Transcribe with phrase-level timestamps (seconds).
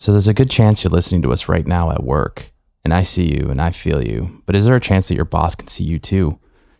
[0.00, 2.52] So there's a good chance you're listening to us right now at work,
[2.84, 4.42] and I see you and I feel you.
[4.46, 6.38] But is there a chance that your boss can see you too?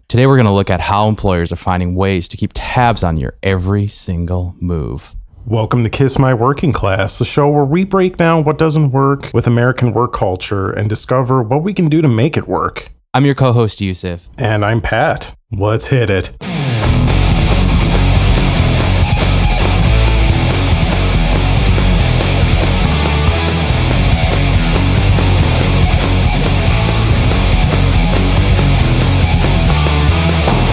[0.09, 3.19] Today, we're going to look at how employers are finding ways to keep tabs on
[3.19, 5.15] your every single move.
[5.45, 9.31] Welcome to Kiss My Working Class, the show where we break down what doesn't work
[9.35, 12.89] with American work culture and discover what we can do to make it work.
[13.13, 14.31] I'm your co host, Yusuf.
[14.39, 15.37] And I'm Pat.
[15.53, 16.39] Let's hit it.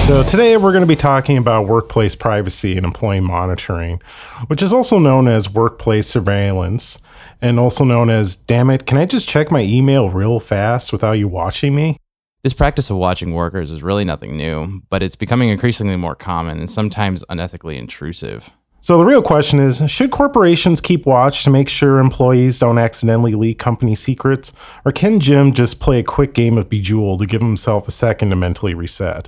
[0.07, 4.01] So, today we're going to be talking about workplace privacy and employee monitoring,
[4.47, 6.99] which is also known as workplace surveillance
[7.41, 11.17] and also known as, damn it, can I just check my email real fast without
[11.17, 11.97] you watching me?
[12.41, 16.59] This practice of watching workers is really nothing new, but it's becoming increasingly more common
[16.59, 18.49] and sometimes unethically intrusive.
[18.79, 23.33] So, the real question is should corporations keep watch to make sure employees don't accidentally
[23.33, 24.53] leak company secrets?
[24.85, 28.29] Or can Jim just play a quick game of Bejeweled to give himself a second
[28.29, 29.27] to mentally reset?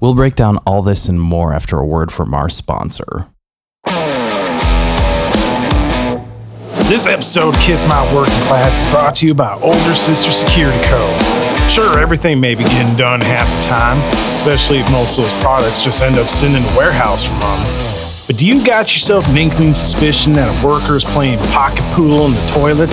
[0.00, 3.26] We'll break down all this and more after a word from our sponsor.
[6.88, 10.82] This episode of Kiss My Working Class is brought to you by Older Sister Security
[10.84, 11.18] Co.
[11.68, 13.98] Sure, everything may be getting done half the time,
[14.36, 18.24] especially if most of those products just end up sitting in the warehouse for months.
[18.26, 22.26] But do you got yourself an inkling suspicion that a worker is playing pocket pool
[22.26, 22.90] in the toilet?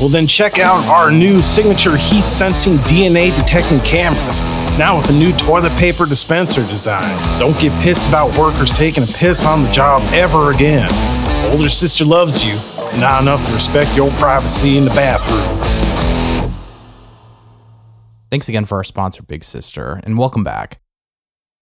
[0.00, 4.40] Well, then check out our new signature heat sensing DNA detecting cameras.
[4.78, 7.16] Now with a new toilet paper dispenser design.
[7.40, 10.90] Don't get pissed about workers taking a piss on the job ever again.
[11.50, 12.56] Older sister loves you,
[13.00, 16.52] not enough to respect your privacy in the bathroom.
[18.30, 20.78] Thanks again for our sponsor, Big Sister, and welcome back.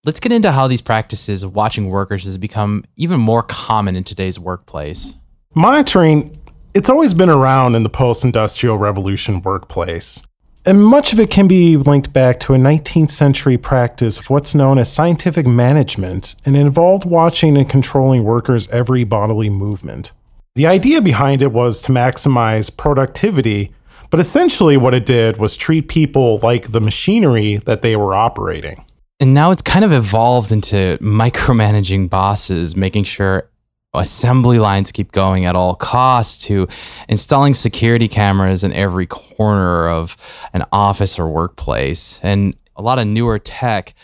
[0.04, 4.02] Let's get into how these practices of watching workers has become even more common in
[4.02, 5.16] today's workplace.
[5.54, 6.36] Monitoring,
[6.74, 10.26] it's always been around in the post industrial revolution workplace.
[10.66, 14.54] And much of it can be linked back to a 19th century practice of what's
[14.54, 20.12] known as scientific management, and involved watching and controlling workers' every bodily movement.
[20.54, 23.74] The idea behind it was to maximize productivity,
[24.08, 28.84] but essentially what it did was treat people like the machinery that they were operating.
[29.20, 33.50] And now it's kind of evolved into micromanaging bosses, making sure
[33.94, 36.68] assembly lines keep going at all costs to
[37.08, 40.16] installing security cameras in every corner of
[40.52, 42.20] an office or workplace.
[42.22, 43.94] And a lot of newer tech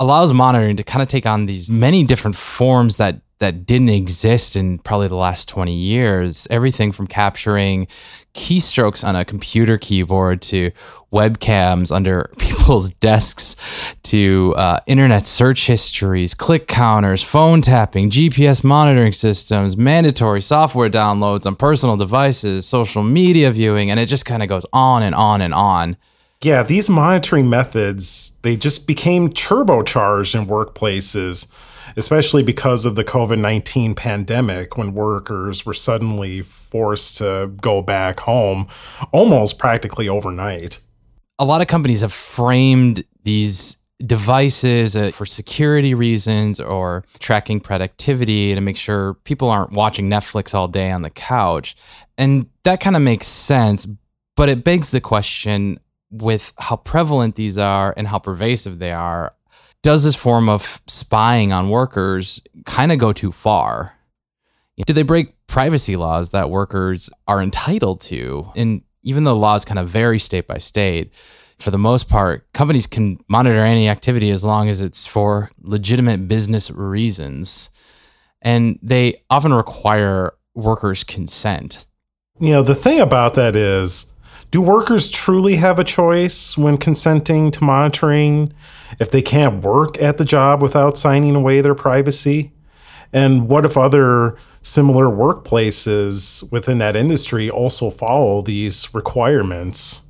[0.00, 4.56] allows monitoring to kind of take on these many different forms that that didn't exist
[4.56, 6.48] in probably the last 20 years.
[6.50, 7.86] Everything from capturing
[8.34, 10.70] keystrokes on a computer keyboard to
[11.12, 19.12] webcams under people's desks to uh, internet search histories, click counters, phone tapping, GPS monitoring
[19.12, 24.48] systems, mandatory software downloads on personal devices, social media viewing, and it just kind of
[24.48, 25.96] goes on and on and on.
[26.42, 31.52] Yeah, these monitoring methods, they just became turbocharged in workplaces
[31.96, 38.20] especially because of the COVID 19 pandemic when workers were suddenly forced to go back
[38.20, 38.68] home
[39.12, 40.80] almost practically overnight.
[41.38, 48.54] A lot of companies have framed these devices uh, for security reasons or tracking productivity
[48.54, 51.74] to make sure people aren't watching Netflix all day on the couch.
[52.16, 53.86] And that kind of makes sense,
[54.36, 59.34] but it begs the question with how prevalent these are and how pervasive they are
[59.82, 63.94] does this form of spying on workers kind of go too far?
[64.86, 68.50] Do they break privacy laws that workers are entitled to?
[68.54, 71.14] And even though laws kind of vary state by state,
[71.58, 76.28] for the most part, companies can monitor any activity as long as it's for legitimate
[76.28, 77.70] business reasons.
[78.40, 81.86] And they often require workers' consent.
[82.38, 84.14] You know, the thing about that is
[84.52, 88.52] do workers truly have a choice when consenting to monitoring
[88.98, 92.52] if they can't work at the job without signing away their privacy?
[93.12, 100.02] And what if other similar workplaces within that industry also follow these requirements?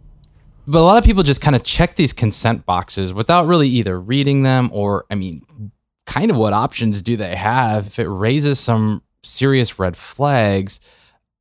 [0.66, 3.98] But a lot of people just kind of check these consent boxes without really either
[3.98, 5.42] reading them or, I mean,
[6.06, 10.80] kind of what options do they have if it raises some serious red flags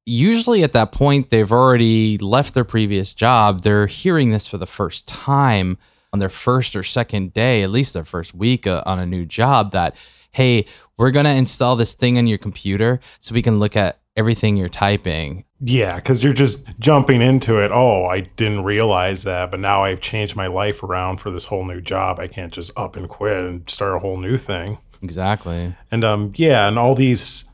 [0.06, 4.66] usually at that point they've already left their previous job they're hearing this for the
[4.66, 5.78] first time
[6.14, 9.26] on their first or second day at least their first week uh, on a new
[9.26, 9.96] job that
[10.32, 10.66] hey
[10.98, 14.58] we're going to install this thing on your computer so we can look at everything
[14.58, 15.46] you're typing.
[15.60, 17.72] Yeah because you're just jumping into it.
[17.72, 21.66] Oh i didn't realize that but now i've changed my life around for this whole
[21.66, 22.20] new job.
[22.20, 24.78] I can't just up and quit and start a whole new thing.
[25.02, 25.76] Exactly.
[25.92, 27.50] And um yeah and all these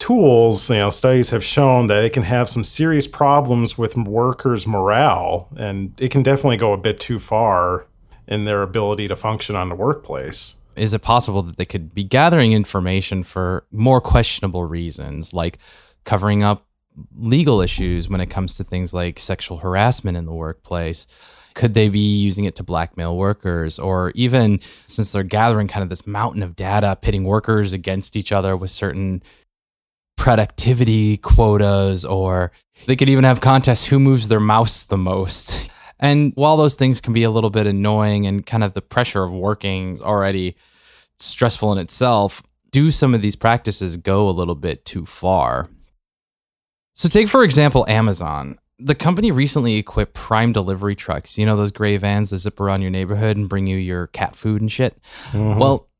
[0.00, 4.66] tools, you know, studies have shown that it can have some serious problems with workers'
[4.66, 7.86] morale, and it can definitely go a bit too far
[8.30, 10.56] in their ability to function on the workplace.
[10.76, 15.58] Is it possible that they could be gathering information for more questionable reasons, like
[16.04, 16.64] covering up
[17.16, 21.06] legal issues when it comes to things like sexual harassment in the workplace?
[21.54, 23.78] Could they be using it to blackmail workers?
[23.80, 28.30] Or even since they're gathering kind of this mountain of data, pitting workers against each
[28.30, 29.22] other with certain
[30.16, 32.52] productivity quotas, or
[32.86, 35.70] they could even have contests who moves their mouse the most.
[36.00, 39.22] And while those things can be a little bit annoying and kind of the pressure
[39.22, 40.56] of working is already
[41.18, 45.68] stressful in itself, do some of these practices go a little bit too far?
[46.94, 48.58] So, take for example Amazon.
[48.78, 51.36] The company recently equipped Prime delivery trucks.
[51.38, 54.34] You know those gray vans that zip around your neighborhood and bring you your cat
[54.34, 55.00] food and shit?
[55.32, 55.58] Mm-hmm.
[55.58, 55.90] Well,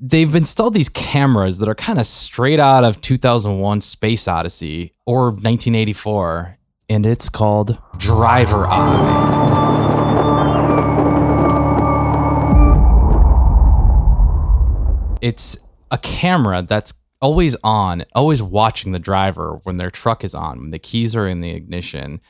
[0.00, 5.24] they've installed these cameras that are kind of straight out of 2001 Space Odyssey or
[5.26, 6.56] 1984,
[6.90, 9.38] and it's called Driver Eye.
[15.22, 15.56] It's
[15.92, 16.92] a camera that's
[17.22, 21.28] always on, always watching the driver when their truck is on, when the keys are
[21.28, 22.20] in the ignition.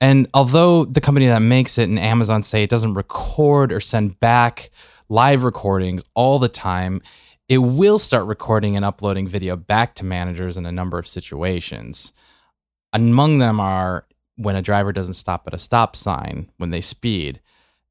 [0.00, 4.20] And although the company that makes it and Amazon say it doesn't record or send
[4.20, 4.70] back
[5.08, 7.00] live recordings all the time,
[7.48, 12.12] it will start recording and uploading video back to managers in a number of situations.
[12.92, 14.06] Among them are
[14.36, 17.40] when a driver doesn't stop at a stop sign, when they speed,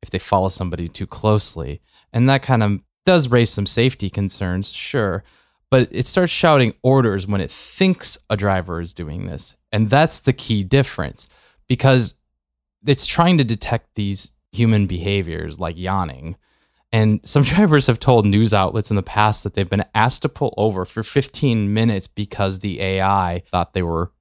[0.01, 1.81] if they follow somebody too closely.
[2.13, 5.23] And that kind of does raise some safety concerns, sure.
[5.69, 9.55] But it starts shouting orders when it thinks a driver is doing this.
[9.71, 11.29] And that's the key difference
[11.67, 12.15] because
[12.85, 16.35] it's trying to detect these human behaviors like yawning.
[16.91, 20.29] And some drivers have told news outlets in the past that they've been asked to
[20.29, 24.11] pull over for 15 minutes because the AI thought they were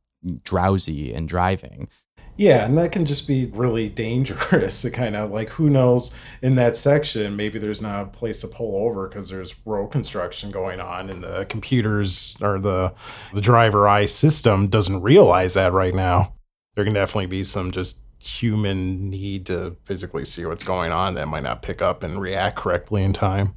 [0.44, 1.88] drowsy and driving.
[2.36, 4.80] Yeah, and that can just be really dangerous.
[4.80, 8.48] To kind of like, who knows in that section, maybe there's not a place to
[8.48, 12.94] pull over because there's road construction going on, and the computers or the
[13.34, 16.34] the Driveri system doesn't realize that right now.
[16.76, 21.28] There can definitely be some just human need to physically see what's going on that
[21.28, 23.54] might not pick up and react correctly in time.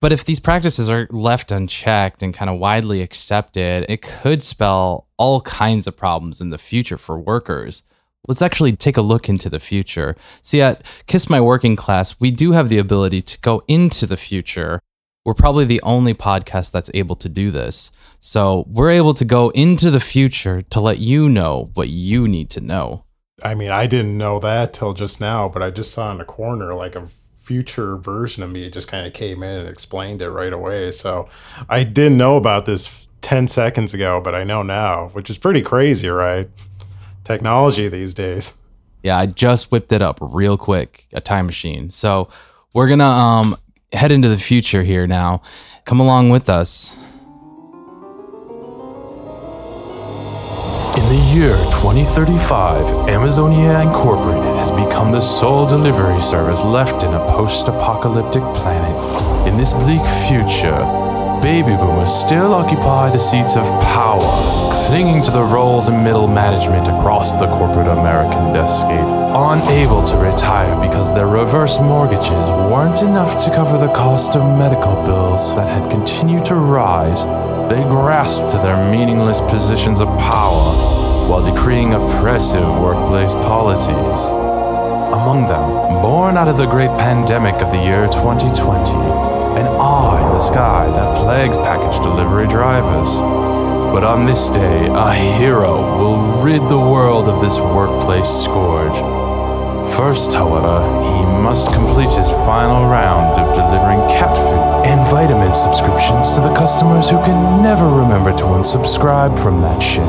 [0.00, 5.06] But if these practices are left unchecked and kind of widely accepted, it could spell
[5.20, 7.82] all kinds of problems in the future for workers.
[8.26, 10.16] Let's actually take a look into the future.
[10.42, 14.16] See, at Kiss My Working Class, we do have the ability to go into the
[14.16, 14.80] future.
[15.26, 17.90] We're probably the only podcast that's able to do this.
[18.18, 22.48] So we're able to go into the future to let you know what you need
[22.50, 23.04] to know.
[23.42, 26.24] I mean, I didn't know that till just now, but I just saw in the
[26.24, 27.08] corner like a
[27.42, 30.90] future version of me just kind of came in and explained it right away.
[30.92, 31.28] So
[31.68, 35.62] I didn't know about this 10 seconds ago, but I know now, which is pretty
[35.62, 36.48] crazy, right?
[37.24, 38.58] Technology these days.
[39.02, 41.90] Yeah, I just whipped it up real quick, a time machine.
[41.90, 42.28] So
[42.74, 43.56] we're gonna um
[43.92, 45.42] head into the future here now.
[45.84, 46.96] Come along with us.
[50.96, 57.26] In the year 2035, Amazonia Incorporated has become the sole delivery service left in a
[57.26, 58.94] post apocalyptic planet.
[59.48, 61.09] In this bleak future,
[61.42, 64.20] baby boomers still occupy the seats of power,
[64.86, 70.78] clinging to the roles in middle management across the corporate American landscape, unable to retire
[70.82, 75.90] because their reverse mortgages weren't enough to cover the cost of medical bills that had
[75.90, 77.24] continued to rise.
[77.70, 80.74] They grasped to their meaningless positions of power
[81.26, 84.30] while decreeing oppressive workplace policies.
[85.10, 89.39] Among them, born out of the great pandemic of the year 2020,
[89.90, 93.20] an in the sky that plagues package delivery drivers.
[93.92, 98.96] But on this day, a hero will rid the world of this workplace scourge.
[99.96, 106.34] First, however, he must complete his final round of delivering cat food and vitamin subscriptions
[106.36, 110.04] to the customers who can never remember to unsubscribe from that shit.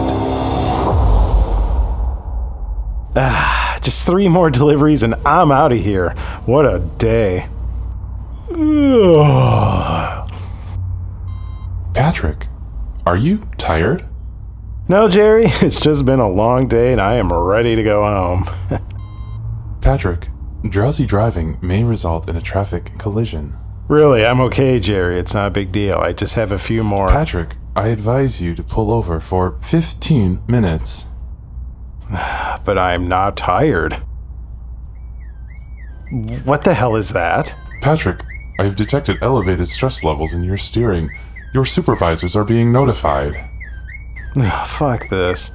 [3.16, 6.12] Ah, just three more deliveries and I'm out of here.
[6.46, 7.48] What a day.
[11.93, 12.48] Patrick,
[13.05, 14.03] are you tired?
[14.89, 18.43] No, Jerry, it's just been a long day and I am ready to go home.
[19.81, 20.27] Patrick,
[20.67, 23.55] drowsy driving may result in a traffic collision.
[23.88, 25.17] really, I'm okay, Jerry.
[25.17, 26.00] It's not a big deal.
[26.00, 27.08] I just have a few more.
[27.08, 31.08] Patrick, I advise you to pull over for 15 minutes.
[32.65, 33.93] but I'm not tired.
[36.43, 37.53] What the hell is that?
[37.81, 38.20] Patrick,
[38.62, 41.10] I have detected elevated stress levels in your steering.
[41.51, 43.36] Your supervisors are being notified.
[44.68, 45.50] Fuck this.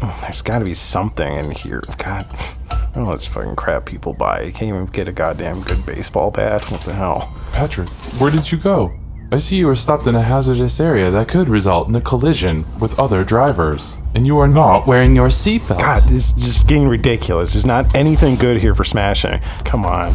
[0.22, 1.82] There's got to be something in here.
[1.98, 2.26] God,
[2.96, 4.40] oh, this fucking crap people buy.
[4.40, 6.70] You can't even get a goddamn good baseball bat.
[6.70, 7.30] What the hell?
[7.52, 8.98] Patrick, where did you go?
[9.32, 12.64] I see you are stopped in a hazardous area that could result in a collision
[12.80, 15.78] with other drivers, and you are not Wearing your seatbelt.
[15.78, 17.52] God, this is just getting ridiculous.
[17.52, 19.38] There's not anything good here for smashing.
[19.64, 20.14] Come on.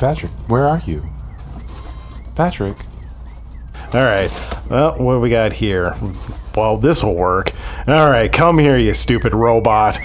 [0.00, 1.08] Patrick, where are you?
[2.34, 2.76] Patrick,
[3.94, 4.30] All right.
[4.68, 5.94] Well, what do we got here?
[6.56, 7.52] Well, this will work.
[7.86, 10.00] All right, come here, you stupid robot.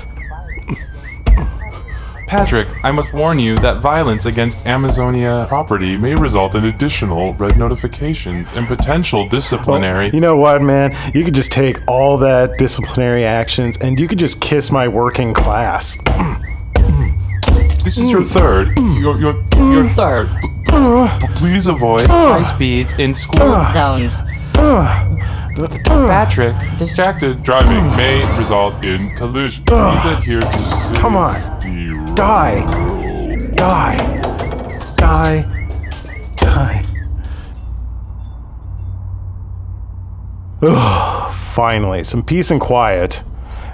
[2.28, 7.58] Patrick, I must warn you that violence against Amazonia property may result in additional red
[7.58, 10.10] notifications and potential disciplinary.
[10.10, 10.94] You know what, man?
[11.14, 15.34] You could just take all that disciplinary actions and you could just kiss my working
[15.34, 15.98] class.
[17.84, 18.78] This is your third.
[18.78, 19.96] Your your your mm.
[19.96, 20.28] Third,
[21.38, 23.64] please avoid high speeds in school.
[23.72, 24.24] zones.
[25.86, 29.64] Patrick, distracted driving may result in collision.
[29.64, 31.57] Please adhere to Come on.
[31.68, 32.64] Die.
[33.56, 33.98] Die.
[34.96, 35.46] Die.
[36.38, 36.84] Die.
[40.62, 43.22] Ugh, finally, some peace and quiet.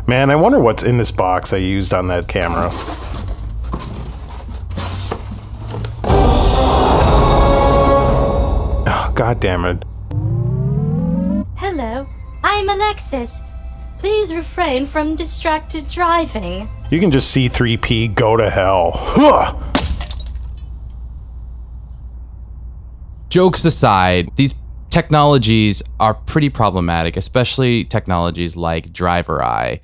[0.08, 2.70] Man, I wonder what's in this box I used on that camera.
[8.88, 9.86] Oh, God damn it.
[11.58, 12.08] Hello,
[12.44, 13.40] I'm Alexis.
[14.04, 16.68] Please refrain from distracted driving.
[16.92, 18.92] You can just see 3P go to hell.
[18.94, 19.58] Huh.
[23.30, 24.56] jokes aside, these
[24.90, 29.80] technologies are pretty problematic, especially technologies like Driveri,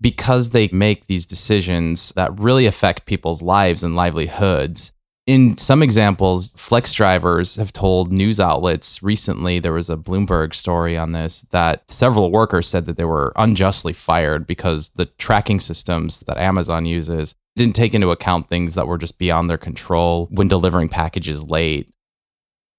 [0.00, 4.92] because they make these decisions that really affect people's lives and livelihoods.
[5.24, 10.96] In some examples, flex drivers have told news outlets recently, there was a Bloomberg story
[10.96, 16.20] on this, that several workers said that they were unjustly fired because the tracking systems
[16.26, 20.48] that Amazon uses didn't take into account things that were just beyond their control when
[20.48, 21.88] delivering packages late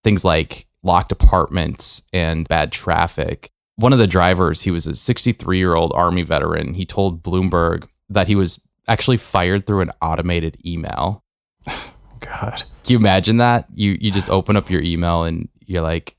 [0.03, 3.49] things like locked apartments and bad traffic.
[3.77, 6.73] One of the drivers, he was a 63 year old Army veteran.
[6.73, 11.23] He told Bloomberg that he was actually fired through an automated email.
[12.25, 12.63] God.
[12.83, 13.67] Can you imagine that?
[13.73, 16.15] You you just open up your email and you're like,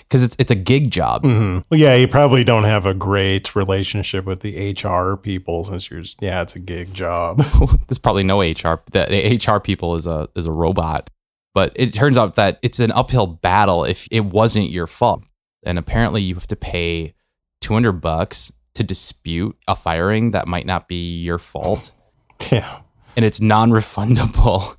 [0.00, 1.22] because it's it's a gig job.
[1.22, 5.90] hmm Well, yeah, you probably don't have a great relationship with the HR people since
[5.90, 7.38] you're, just, yeah, it's a gig job.
[7.88, 8.80] There's probably no HR.
[8.92, 11.10] The, HR people is a is a robot.
[11.52, 15.24] But it turns out that it's an uphill battle if it wasn't your fault.
[15.64, 17.14] And apparently, you have to pay
[17.60, 21.92] 200 bucks to dispute a firing that might not be your fault,
[22.52, 22.80] yeah.
[23.16, 24.76] and it's non-refundable.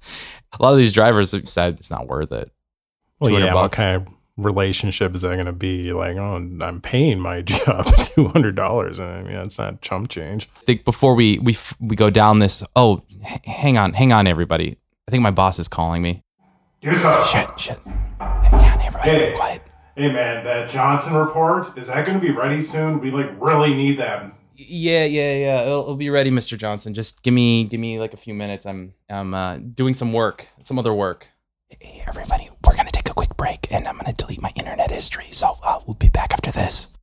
[0.59, 2.51] A lot of these drivers have said it's not worth it.
[3.19, 3.77] Well, 200 yeah, what bucks.
[3.77, 5.93] kind of relationship is that going to be?
[5.93, 8.99] Like, oh, I'm paying my job $200.
[8.99, 10.49] And I mean, that's not chump change.
[10.57, 12.63] I think before we we we go down this.
[12.75, 14.77] Oh, h- hang on, hang on, everybody.
[15.07, 16.23] I think my boss is calling me.
[16.79, 17.79] Here's a, Shit, shit.
[18.19, 19.09] Hang on, everybody.
[19.09, 19.33] Hey.
[19.35, 19.61] Quiet.
[19.95, 22.99] hey man, that Johnson report, is that going to be ready soon?
[23.01, 24.33] We like really need that.
[24.67, 25.61] Yeah, yeah, yeah.
[25.61, 26.57] It'll, it'll be ready, Mr.
[26.57, 26.93] Johnson.
[26.93, 28.65] Just give me, give me like a few minutes.
[28.65, 31.27] I'm, I'm uh, doing some work, some other work.
[31.69, 35.27] Hey, everybody, we're gonna take a quick break, and I'm gonna delete my internet history.
[35.31, 36.95] So uh, we'll be back after this.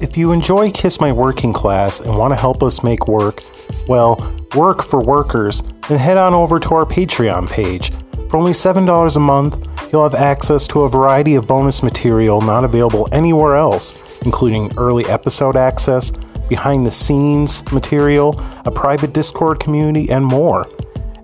[0.00, 3.42] If you enjoy Kiss My Working Class and want to help us make work,
[3.88, 7.92] well, work for workers, then head on over to our Patreon page.
[8.30, 12.64] For only $7 a month, you'll have access to a variety of bonus material not
[12.64, 16.12] available anywhere else, including early episode access,
[16.48, 20.66] behind the scenes material, a private Discord community, and more.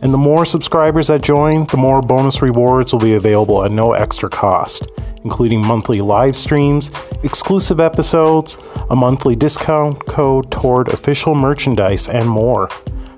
[0.02, 3.92] And the more subscribers that join, the more bonus rewards will be available at no
[3.92, 4.87] extra cost,
[5.23, 6.90] including monthly live streams,
[7.23, 8.59] exclusive episodes,
[8.90, 12.68] a monthly discount code toward official merchandise, and more.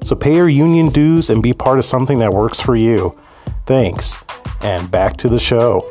[0.03, 3.19] So pay your union dues and be part of something that works for you.
[3.65, 4.19] Thanks,
[4.63, 5.91] and back to the show.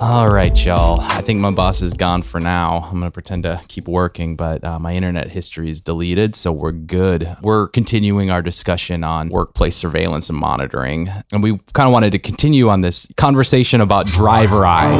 [0.00, 1.00] All right, y'all.
[1.00, 2.78] I think my boss is gone for now.
[2.90, 6.50] I'm going to pretend to keep working, but uh, my internet history is deleted, so
[6.50, 7.28] we're good.
[7.40, 11.08] We're continuing our discussion on workplace surveillance and monitoring.
[11.32, 14.90] And we kind of wanted to continue on this conversation about driver eye.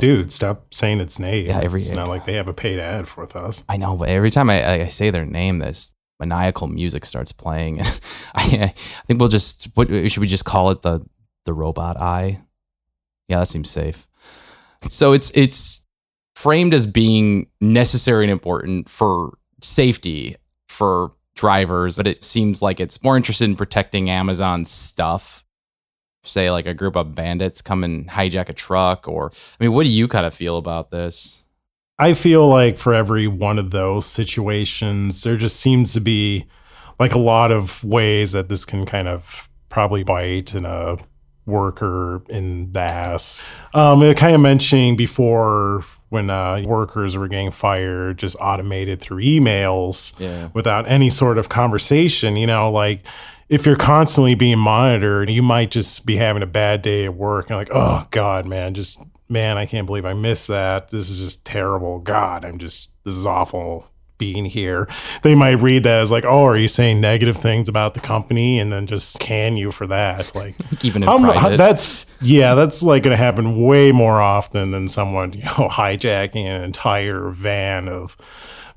[0.00, 1.46] Dude, stop saying its name.
[1.46, 3.64] Yeah, every- it's not like they have a paid ad with us.
[3.68, 7.32] I know, but every time I, I- I say their name, this maniacal music starts
[7.32, 7.80] playing.
[7.82, 7.92] I,
[8.34, 8.66] I
[9.06, 11.04] think we'll just, what, should we just call it the,
[11.44, 12.40] the robot eye?
[13.28, 14.06] Yeah, that seems safe.
[14.90, 15.86] So it's it's
[16.36, 20.36] framed as being necessary and important for safety,
[20.68, 25.44] for drivers, but it seems like it's more interested in protecting Amazon stuff.
[26.24, 29.84] Say like a group of bandits come and hijack a truck, or I mean, what
[29.84, 31.44] do you kind of feel about this?
[31.98, 36.46] I feel like for every one of those situations, there just seems to be
[37.00, 40.96] like a lot of ways that this can kind of probably bite in a
[41.46, 43.40] worker in the ass.
[43.74, 49.22] Um, I kind of mentioning before when uh, workers were getting fired, just automated through
[49.22, 50.48] emails Yeah.
[50.54, 52.36] without any sort of conversation.
[52.36, 53.06] You know, like
[53.48, 57.50] if you're constantly being monitored, you might just be having a bad day at work
[57.50, 60.88] and like, oh God, man, just man, I can't believe I missed that.
[60.90, 61.98] This is just terrible.
[61.98, 64.88] God, I'm just this is awful being here.
[65.22, 68.58] They might read that as like, oh, are you saying negative things about the company
[68.58, 70.32] and then just can you for that?
[70.34, 71.56] Like Even in how mu- private.
[71.56, 76.44] that's yeah, that's like going to happen way more often than someone you know hijacking
[76.44, 78.16] an entire van of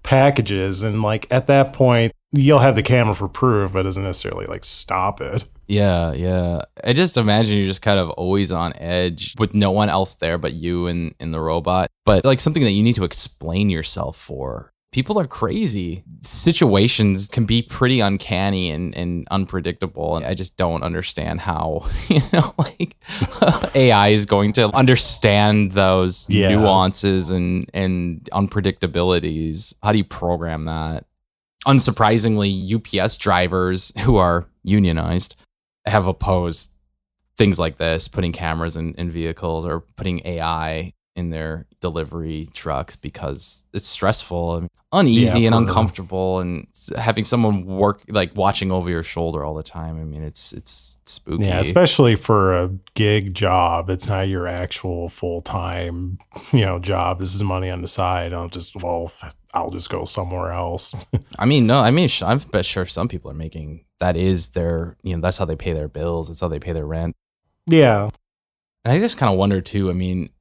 [0.03, 0.83] packages.
[0.83, 4.45] And like at that point, you'll have the camera for proof, but it doesn't necessarily
[4.45, 5.43] like stop it.
[5.67, 6.61] Yeah, yeah.
[6.83, 10.37] I just imagine you're just kind of always on edge with no one else there
[10.37, 11.89] but you and, and the robot.
[12.05, 14.73] But like something that you need to explain yourself for.
[14.91, 16.03] People are crazy.
[16.21, 20.17] Situations can be pretty uncanny and, and unpredictable.
[20.17, 22.97] And I just don't understand how, you know, like
[23.75, 26.49] AI is going to understand those Yeah.
[26.49, 29.73] nuances and, and unpredictabilities.
[29.81, 31.05] How do you program that?
[31.65, 35.35] Unsurprisingly, UPS drivers who are unionized
[35.85, 36.71] have opposed
[37.37, 42.95] things like this, putting cameras in, in vehicles or putting AI in their delivery trucks
[42.95, 48.89] because it's stressful and uneasy Yeah, and uncomfortable and having someone work like watching over
[48.89, 49.99] your shoulder all the time.
[49.99, 51.45] I mean, it's it's spooky.
[51.45, 53.89] Yeah, especially for a gig job.
[53.89, 56.19] It's not your actual full time,
[56.53, 57.19] you know, job.
[57.19, 58.33] This is money on the side.
[58.33, 59.11] I'll just well,
[59.53, 60.95] I'll just go somewhere else.
[61.39, 64.97] I mean, no, I mean, I'm bet sure some people are making that is their,
[65.03, 66.27] you know, that's how they pay their bills.
[66.27, 67.15] That's how they pay their rent.
[67.67, 68.09] yeah.
[68.83, 69.91] And I just kind of wonder too.
[69.91, 70.31] I mean,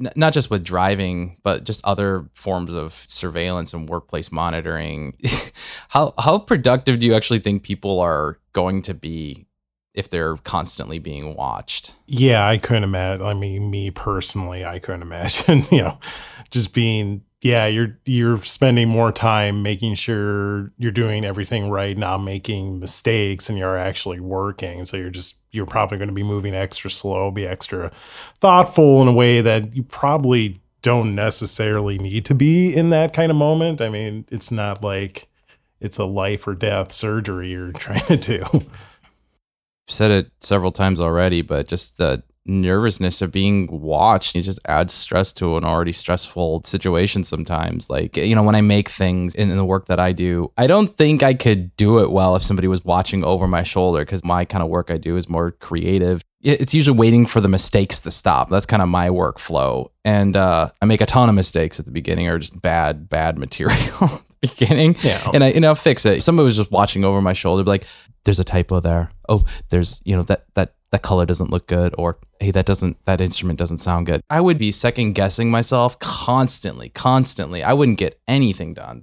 [0.00, 5.16] n- not just with driving, but just other forms of surveillance and workplace monitoring.
[5.90, 9.46] how how productive do you actually think people are going to be
[9.94, 11.94] if they're constantly being watched?
[12.06, 13.24] Yeah, I couldn't imagine.
[13.24, 16.00] I mean, me personally, I couldn't imagine, you know,
[16.50, 22.22] just being yeah, you're you're spending more time making sure you're doing everything right, not
[22.22, 24.86] making mistakes, and you're actually working.
[24.86, 27.92] So you're just you're probably going to be moving extra slow, be extra
[28.40, 33.30] thoughtful in a way that you probably don't necessarily need to be in that kind
[33.30, 33.82] of moment.
[33.82, 35.28] I mean, it's not like
[35.82, 38.42] it's a life or death surgery you're trying to do.
[39.86, 44.92] said it several times already, but just the nervousness of being watched it just adds
[44.92, 47.88] stress to an already stressful situation sometimes.
[47.88, 50.66] Like you know when i make things in, in the work that i do i
[50.66, 54.24] don't think i could do it well if somebody was watching over my shoulder because
[54.24, 56.22] my kind of work i do is more creative.
[56.42, 58.50] It's usually waiting for the mistakes to stop.
[58.50, 59.88] That's kind of my workflow.
[60.04, 63.38] And uh, i make a ton of mistakes at the beginning or just bad bad
[63.44, 64.96] material at the beginning.
[65.02, 65.30] Yeah.
[65.32, 66.22] and I and I'll fix it.
[66.22, 67.86] Somebody was just watching over my shoulder, like,
[68.24, 69.10] "There's a typo there.
[69.28, 73.04] Oh, there's you know that that that color doesn't look good, or hey, that doesn't
[73.04, 77.62] that instrument doesn't sound good." I would be second guessing myself constantly, constantly.
[77.62, 79.02] I wouldn't get anything done.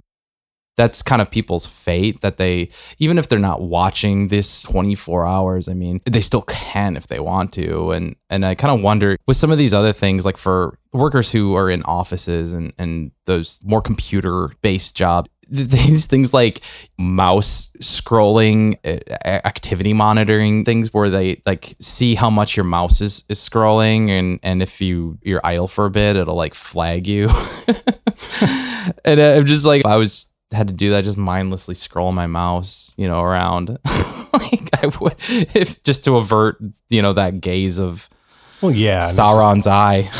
[0.76, 5.68] That's kind of people's fate that they, even if they're not watching this 24 hours,
[5.68, 7.92] I mean, they still can if they want to.
[7.92, 11.30] And and I kind of wonder with some of these other things, like for workers
[11.30, 16.62] who are in offices and and those more computer based jobs, these things like
[16.98, 23.24] mouse scrolling, uh, activity monitoring things where they like see how much your mouse is,
[23.28, 27.24] is scrolling and and if you you're idle for a bit, it'll like flag you.
[29.04, 32.12] and uh, I'm just like, if I was had to do that, just mindlessly scroll
[32.12, 33.68] my mouse, you know, around.
[34.32, 35.16] like I would,
[35.54, 36.56] if just to avert,
[36.88, 38.08] you know, that gaze of
[38.62, 39.02] Well, yeah.
[39.02, 40.10] Sauron's eye.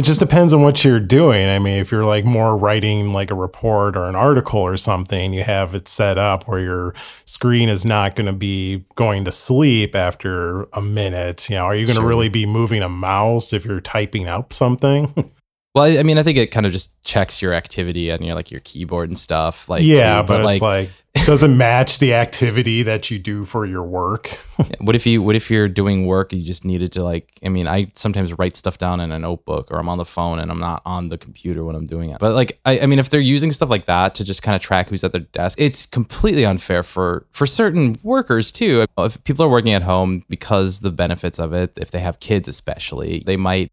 [0.00, 1.46] It just depends on what you're doing.
[1.46, 5.34] I mean, if you're like more writing like a report or an article or something,
[5.34, 6.94] you have it set up where your
[7.26, 11.50] screen is not going to be going to sleep after a minute.
[11.50, 12.08] You know, are you going to Sure.
[12.08, 15.30] really be moving a mouse if you're typing up something?
[15.74, 18.34] Well, I- I mean, I think it kind of just checks your activity on your
[18.34, 19.68] like your keyboard and stuff.
[19.68, 23.64] Like, yeah, too, but, it's like it doesn't match the activity that you do for
[23.66, 24.28] your work.
[24.80, 27.48] what if you what if you're doing work and you just needed to like i
[27.48, 30.50] mean i sometimes write stuff down in a notebook or i'm on the phone and
[30.50, 33.08] i'm not on the computer when i'm doing it but like i, I mean if
[33.08, 35.86] they're using stuff like that to just kind of track who's at their desk it's
[35.86, 40.90] completely unfair for for certain workers too if people are working at home because the
[40.90, 43.72] benefits of it if they have kids especially they might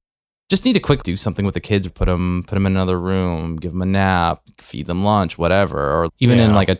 [0.50, 2.74] just need to quick do something with the kids or put them put them in
[2.74, 6.78] another room give them a nap feed them lunch whatever or even in like a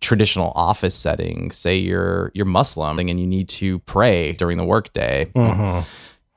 [0.00, 5.30] traditional office setting, say you're you're Muslim and you need to pray during the workday,
[5.34, 5.80] mm-hmm.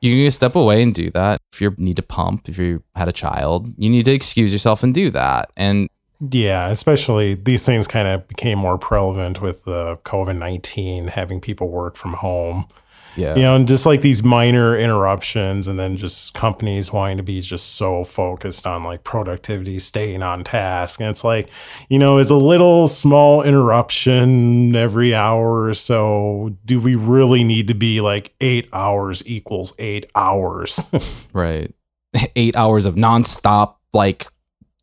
[0.01, 1.39] you can step away and do that.
[1.51, 4.83] If you need to pump, if you had a child, you need to excuse yourself
[4.83, 5.51] and do that.
[5.57, 5.89] And
[6.31, 11.69] Yeah, especially these things kind of became more prevalent with the COVID 19, having people
[11.69, 12.67] work from home.
[13.15, 17.23] Yeah, You know, and just like these minor interruptions, and then just companies wanting to
[17.23, 20.99] be just so focused on like productivity, staying on task.
[20.99, 21.49] And it's like,
[21.89, 26.55] you know, is a little small interruption every hour or so.
[26.65, 30.79] Do we really need to be like eight hours equals eight hours?
[31.33, 31.73] right.
[32.35, 34.25] Eight hours of nonstop, like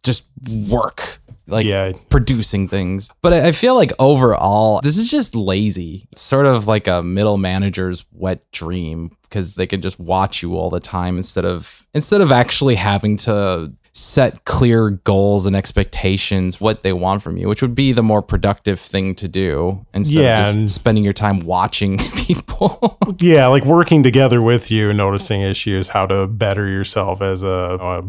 [0.05, 0.25] just
[0.71, 1.93] work, like yeah.
[2.11, 3.11] producing things.
[3.23, 6.07] But I I feel like overall, this is just lazy.
[6.13, 10.55] It's sort of like a middle manager's wet dream because they can just watch you
[10.57, 16.61] all the time instead of instead of actually having to set clear goals and expectations
[16.61, 20.23] what they want from you which would be the more productive thing to do instead
[20.23, 22.99] Yeah, of just spending your time watching people.
[23.19, 28.05] Yeah, like working together with you, noticing issues, how to better yourself as a,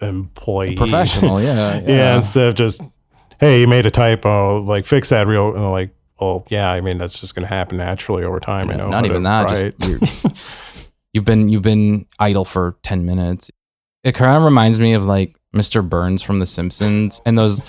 [0.00, 2.82] a employee, professional yeah yeah, instead of just,
[3.40, 7.18] hey, you made a typo, like fix that real, like, well, yeah, I mean that's
[7.18, 8.70] just gonna happen naturally over time.
[8.70, 9.46] I know, not even that.
[9.46, 9.78] right?
[9.78, 13.50] Just you've been you've been idle for ten minutes.
[14.04, 15.86] It kind of reminds me of like Mr.
[15.86, 17.62] Burns from The Simpsons, and those.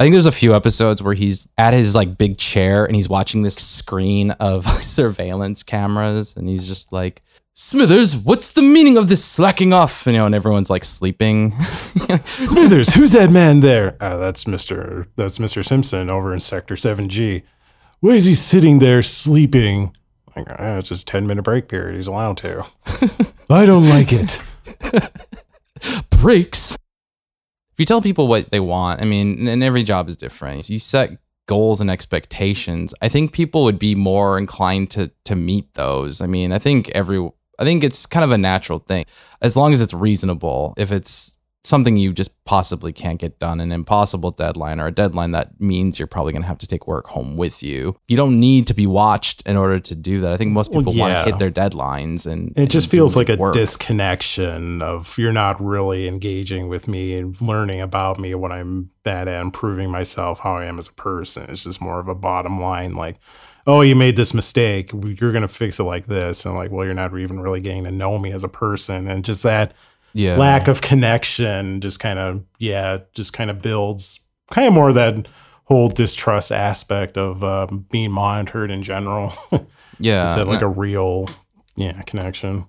[0.00, 3.08] I think there's a few episodes where he's at his like big chair and he's
[3.08, 7.22] watching this screen of surveillance cameras, and he's just like,
[7.54, 11.52] "Smithers, what's the meaning of this slacking off?" You know, and everyone's like sleeping.
[11.60, 13.96] Smithers, who's that man there?
[14.00, 15.06] Uh, that's Mister.
[15.16, 17.44] That's Mister Simpson over in Sector Seven G.
[18.04, 19.96] Why is he sitting there sleeping?
[20.36, 21.96] Like, uh, it's just ten minute break period.
[21.96, 22.66] He's allowed to.
[23.48, 24.42] I don't like it.
[26.20, 26.74] breaks.
[26.74, 30.60] If you tell people what they want, I mean, and every job is different.
[30.60, 32.94] If You set goals and expectations.
[33.00, 36.20] I think people would be more inclined to to meet those.
[36.20, 37.26] I mean, I think every
[37.58, 39.06] I think it's kind of a natural thing
[39.40, 40.74] as long as it's reasonable.
[40.76, 45.32] If it's something you just possibly can't get done, an impossible deadline or a deadline
[45.32, 47.96] that means you're probably going to have to take work home with you.
[48.06, 50.32] You don't need to be watched in order to do that.
[50.32, 52.96] I think most Well, people want to hit their deadlines and It just and do
[52.98, 53.54] feels like a work.
[53.54, 59.26] disconnection of you're not really engaging with me and learning about me, what I'm bad
[59.28, 61.48] at, improving myself, how I am as a person.
[61.48, 63.16] It's just more of a bottom line, like,
[63.66, 64.92] oh, you made this mistake.
[64.92, 66.44] You're going to fix it like this.
[66.44, 69.08] And like, well, you're not even really getting to know me as a person.
[69.08, 69.72] And just that
[70.14, 70.36] yeah.
[70.36, 75.28] lack of connection just kind of, yeah, just kind of builds kind of more that
[75.64, 79.32] whole distrust aspect of um, being monitored in general.
[79.98, 80.22] yeah.
[80.22, 81.28] Instead like a real,
[81.76, 82.66] yeah, connection.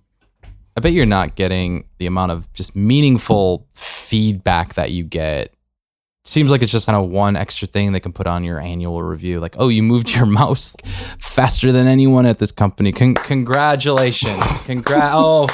[0.77, 5.53] I bet you're not getting the amount of just meaningful feedback that you get.
[6.25, 9.01] Seems like it's just kind of one extra thing they can put on your annual
[9.03, 9.39] review.
[9.39, 10.75] Like, oh, you moved your mouse
[11.19, 12.91] faster than anyone at this company.
[12.91, 14.41] Con- congratulations.
[14.63, 15.47] Congra- oh,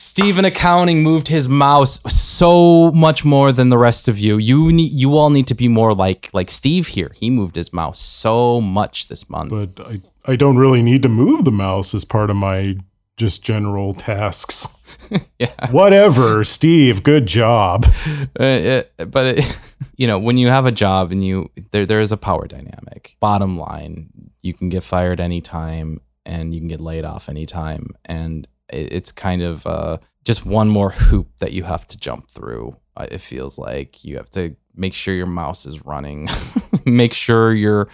[0.00, 4.38] Steve in accounting moved his mouse so much more than the rest of you.
[4.38, 7.10] You need, you all need to be more like like Steve here.
[7.18, 9.50] He moved his mouse so much this month.
[9.50, 12.76] but I, I don't really need to move the mouse as part of my
[13.16, 14.96] just general tasks.
[15.40, 15.70] yeah.
[15.72, 17.84] Whatever, Steve, good job.
[18.40, 22.00] Uh, it, but it, you know, when you have a job and you there there
[22.00, 23.16] is a power dynamic.
[23.18, 24.10] Bottom line,
[24.42, 29.42] you can get fired anytime and you can get laid off anytime, and it's kind
[29.42, 32.76] of uh, just one more hoop that you have to jump through.
[32.96, 36.28] Uh, It feels like you have to make sure your mouse is running,
[36.86, 37.88] make sure you're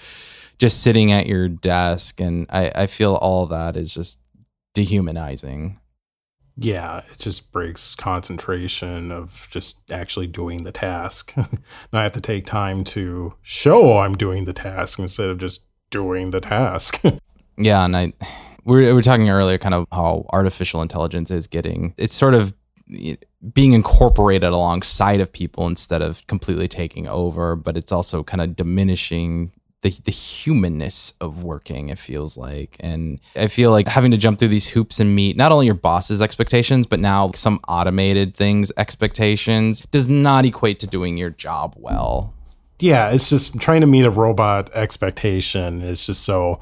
[0.59, 4.21] just sitting at your desk, and I, I feel all that is just
[4.75, 5.81] dehumanizing.
[6.57, 11.33] Yeah, it just breaks concentration of just actually doing the task.
[11.37, 11.59] and
[11.93, 16.31] I have to take time to show I'm doing the task instead of just doing
[16.31, 17.03] the task.
[17.57, 18.13] Yeah, and I
[18.65, 22.35] we were, we were talking earlier kind of how artificial intelligence is getting it's sort
[22.35, 22.55] of
[23.53, 28.57] being incorporated alongside of people instead of completely taking over, but it's also kind of
[28.57, 32.77] diminishing the, the humanness of working, it feels like.
[32.81, 35.75] And I feel like having to jump through these hoops and meet not only your
[35.75, 41.75] boss's expectations, but now some automated things expectations does not equate to doing your job
[41.77, 42.33] well.
[42.81, 46.61] yeah, it's just trying to meet a robot expectation is just so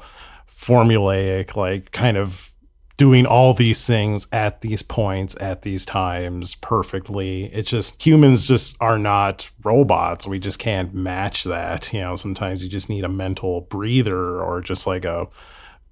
[0.63, 2.53] formulaic, like kind of
[2.95, 7.45] doing all these things at these points at these times perfectly.
[7.45, 10.27] It's just humans just are not robots.
[10.27, 11.91] We just can't match that.
[11.91, 15.27] You know, sometimes you just need a mental breather or just like a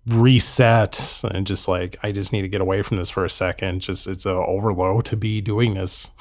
[0.07, 3.81] reset and just like I just need to get away from this for a second.
[3.81, 6.11] Just it's a overload to be doing this.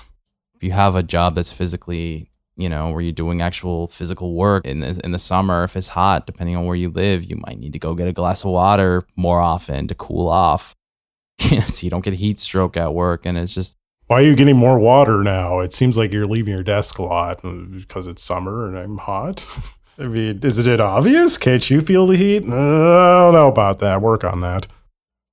[0.57, 4.67] if you have a job that's physically you know, where you're doing actual physical work
[4.67, 5.65] in the, in the summer.
[5.65, 8.13] If it's hot, depending on where you live, you might need to go get a
[8.13, 10.75] glass of water more often to cool off.
[11.39, 13.25] so you don't get heat stroke at work.
[13.25, 13.77] And it's just,
[14.09, 15.61] Why are you getting more water now?
[15.61, 18.99] It seems like you're leaving your desk a lot uh, because it's summer and I'm
[18.99, 19.47] hot.
[19.99, 21.37] I mean, is it obvious?
[21.37, 22.45] Can't you feel the heat?
[22.49, 24.01] Uh, I don't know about that.
[24.01, 24.67] Work on that.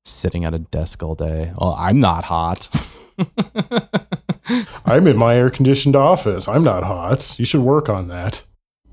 [0.04, 1.54] sitting at a desk all day.
[1.58, 2.70] Well, I'm not hot.
[4.86, 6.48] I'm in my air conditioned office.
[6.48, 7.38] I'm not hot.
[7.40, 8.44] You should work on that.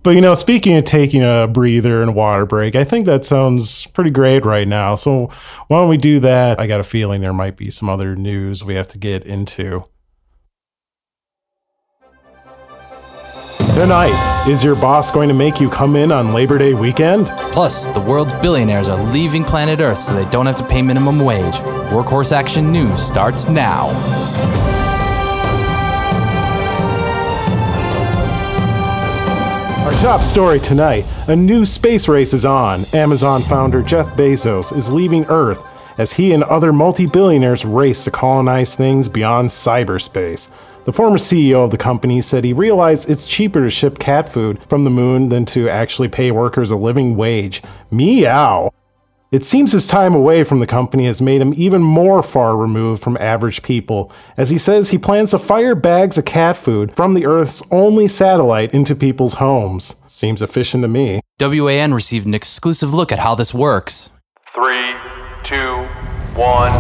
[0.05, 3.87] But you know, speaking of taking a breather and water break, I think that sounds
[3.87, 4.97] pretty great right now.
[4.97, 5.31] So
[5.69, 6.61] why don't we do that?
[6.61, 9.85] I got a feeling there might be some other news we have to get into.
[13.75, 17.27] Tonight, is your boss going to make you come in on Labor Day weekend?
[17.51, 21.19] Plus, the world's billionaires are leaving planet Earth so they don't have to pay minimum
[21.19, 21.55] wage.
[21.91, 24.74] Workhorse Action News starts now.
[29.99, 32.85] Top story tonight a new space race is on.
[32.93, 35.65] Amazon founder Jeff Bezos is leaving Earth
[35.99, 40.49] as he and other multi billionaires race to colonize things beyond cyberspace.
[40.85, 44.65] The former CEO of the company said he realized it's cheaper to ship cat food
[44.69, 47.63] from the moon than to actually pay workers a living wage.
[47.91, 48.71] Meow!
[49.35, 53.03] It seems his time away from the company has made him even more far removed
[53.03, 57.15] from average people, as he says he plans to fire bags of cat food from
[57.15, 59.97] the Earth's only satellite into people's homes.
[60.07, 61.21] Seems efficient to me.
[61.41, 64.11] WAN received an exclusive look at how this works.
[64.55, 64.95] Three,
[65.43, 65.89] two,
[66.37, 66.71] one.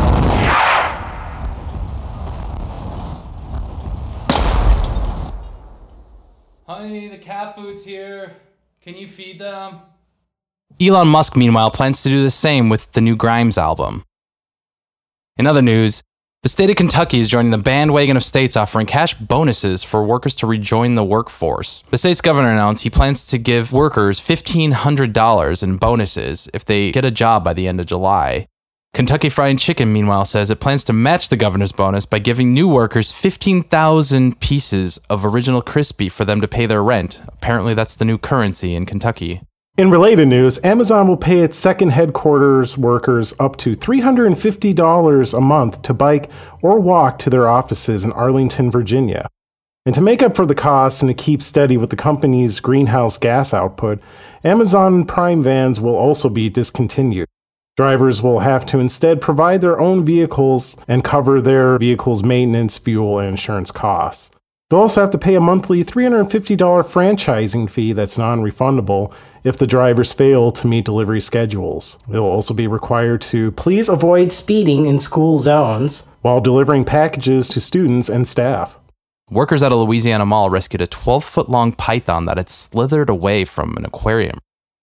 [6.68, 8.36] Honey, the cat food's here.
[8.80, 9.80] Can you feed them?
[10.80, 14.04] Elon Musk, meanwhile, plans to do the same with the new Grimes album.
[15.36, 16.02] In other news,
[16.42, 20.34] the state of Kentucky is joining the bandwagon of states offering cash bonuses for workers
[20.36, 21.82] to rejoin the workforce.
[21.90, 27.04] The state's governor announced he plans to give workers $1,500 in bonuses if they get
[27.04, 28.46] a job by the end of July.
[28.92, 32.68] Kentucky Fried Chicken, meanwhile, says it plans to match the governor's bonus by giving new
[32.68, 37.22] workers 15,000 pieces of original crispy for them to pay their rent.
[37.28, 39.40] Apparently, that's the new currency in Kentucky.
[39.76, 45.82] In related news, Amazon will pay its second headquarters workers up to $350 a month
[45.82, 46.30] to bike
[46.62, 49.28] or walk to their offices in Arlington, Virginia.
[49.84, 53.18] And to make up for the costs and to keep steady with the company's greenhouse
[53.18, 54.00] gas output,
[54.44, 57.26] Amazon Prime vans will also be discontinued.
[57.76, 63.18] Drivers will have to instead provide their own vehicles and cover their vehicle's maintenance, fuel,
[63.18, 64.30] and insurance costs.
[64.70, 69.12] They'll also have to pay a monthly $350 franchising fee that's non refundable
[69.44, 71.98] if the drivers fail to meet delivery schedules.
[72.08, 77.60] They'll also be required to please avoid speeding in school zones while delivering packages to
[77.60, 78.78] students and staff.
[79.30, 83.44] Workers at a Louisiana mall rescued a 12 foot long python that had slithered away
[83.44, 84.38] from an aquarium.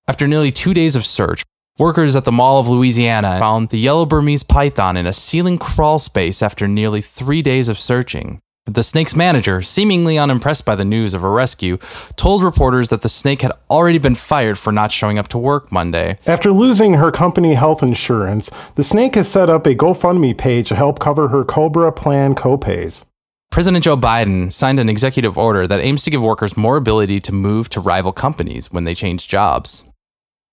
[0.07, 1.43] After nearly two days of search,
[1.77, 5.99] workers at the Mall of Louisiana found the yellow Burmese python in a ceiling crawl
[5.99, 8.39] space after nearly three days of searching.
[8.73, 11.77] The snake's manager, seemingly unimpressed by the news of a rescue,
[12.15, 15.73] told reporters that the snake had already been fired for not showing up to work
[15.73, 16.17] Monday.
[16.25, 20.75] After losing her company health insurance, the snake has set up a GoFundMe page to
[20.75, 23.03] help cover her Cobra plan copays.
[23.49, 27.33] President Joe Biden signed an executive order that aims to give workers more ability to
[27.33, 29.83] move to rival companies when they change jobs.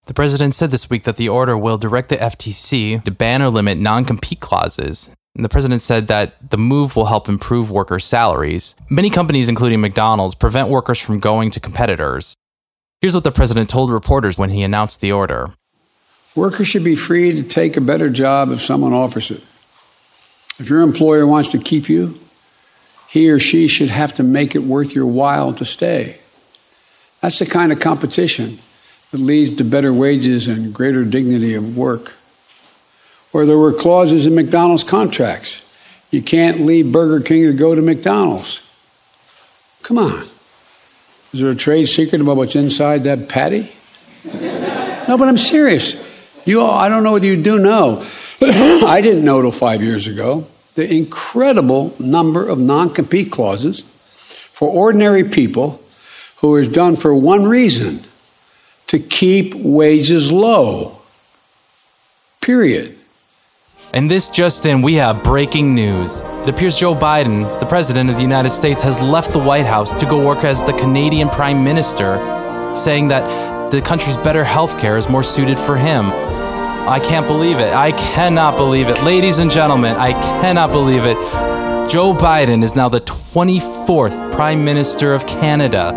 [0.06, 3.50] The president said this week that the order will direct the FTC to ban or
[3.50, 5.14] limit non compete clauses.
[5.38, 8.74] And the president said that the move will help improve workers' salaries.
[8.90, 12.34] Many companies, including McDonald's, prevent workers from going to competitors.
[13.00, 15.50] Here's what the president told reporters when he announced the order
[16.34, 19.42] Workers should be free to take a better job if someone offers it.
[20.58, 22.18] If your employer wants to keep you,
[23.08, 26.18] he or she should have to make it worth your while to stay.
[27.20, 28.58] That's the kind of competition
[29.12, 32.14] that leads to better wages and greater dignity of work.
[33.38, 35.62] Or there were clauses in McDonald's contracts.
[36.10, 38.66] You can't leave Burger King to go to McDonald's.
[39.84, 40.26] Come on.
[41.32, 43.70] Is there a trade secret about what's inside that patty?
[44.24, 45.94] no, but I'm serious.
[46.46, 48.04] You all, I don't know whether you do know.
[48.42, 53.82] I didn't know till five years ago the incredible number of non compete clauses
[54.50, 55.80] for ordinary people
[56.38, 58.02] who is done for one reason
[58.88, 61.00] to keep wages low.
[62.40, 62.97] Period.
[63.94, 66.18] And this just in, we have breaking news.
[66.18, 69.98] It appears Joe Biden, the President of the United States, has left the White House
[69.98, 72.18] to go work as the Canadian Prime Minister,
[72.76, 76.04] saying that the country's better health care is more suited for him.
[76.86, 77.72] I can't believe it.
[77.72, 79.02] I cannot believe it.
[79.04, 81.16] Ladies and gentlemen, I cannot believe it.
[81.90, 85.92] Joe Biden is now the 24th Prime Minister of Canada.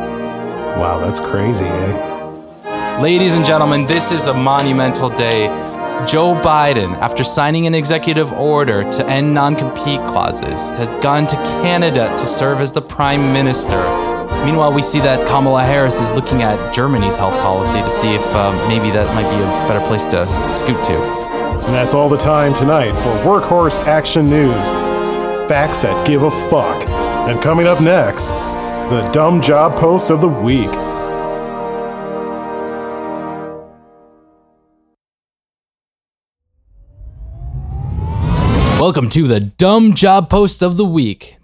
[0.77, 2.99] Wow, that's crazy, eh?
[3.01, 5.70] Ladies and gentlemen, this is a monumental day.
[6.07, 11.35] Joe Biden, after signing an executive order to end non compete clauses, has gone to
[11.61, 13.77] Canada to serve as the Prime Minister.
[14.43, 18.25] Meanwhile, we see that Kamala Harris is looking at Germany's health policy to see if
[18.35, 20.93] um, maybe that might be a better place to scoot to.
[20.93, 24.71] And that's all the time tonight for Workhorse Action News.
[25.47, 26.81] Facts that give a fuck.
[27.29, 28.29] And coming up next,
[28.89, 30.71] the dumb job post of the week.
[38.91, 41.38] Welcome to the Dumb Job Post of the Week.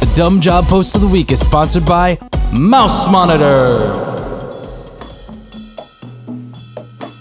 [0.00, 2.18] The Dumb Job Post of the Week is sponsored by
[2.52, 3.92] Mouse Monitor.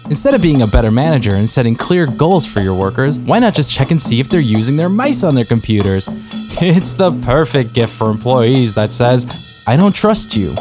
[0.06, 3.54] Instead of being a better manager and setting clear goals for your workers, why not
[3.54, 6.10] just check and see if they're using their mice on their computers?
[6.60, 9.32] It's the perfect gift for employees that says,
[9.68, 10.56] I don't trust you.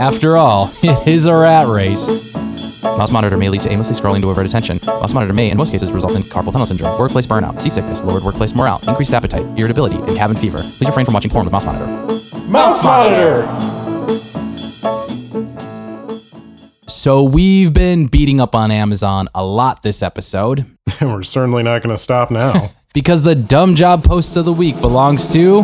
[0.00, 2.08] After all, it is a rat race.
[2.82, 4.80] Mouse monitor may lead to aimlessly scrolling to avert attention.
[4.84, 8.24] Mouse monitor may, in most cases, result in carpal tunnel syndrome, workplace burnout, seasickness, lowered
[8.24, 10.62] workplace morale, increased appetite, irritability, and cabin fever.
[10.78, 11.86] Please refrain from watching porn with mouse monitor.
[12.46, 13.46] Mouse Monitor!
[16.88, 20.66] So we've been beating up on Amazon a lot this episode
[21.00, 22.70] And we're certainly not going to stop now.
[22.94, 25.62] because the dumb job post of the week belongs to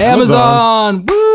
[0.00, 1.04] Amazon.
[1.06, 1.27] Woo!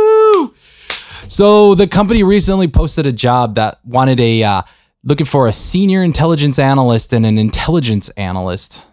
[1.33, 4.61] So the company recently posted a job that wanted a uh,
[5.03, 8.85] looking for a senior intelligence analyst and an intelligence analyst,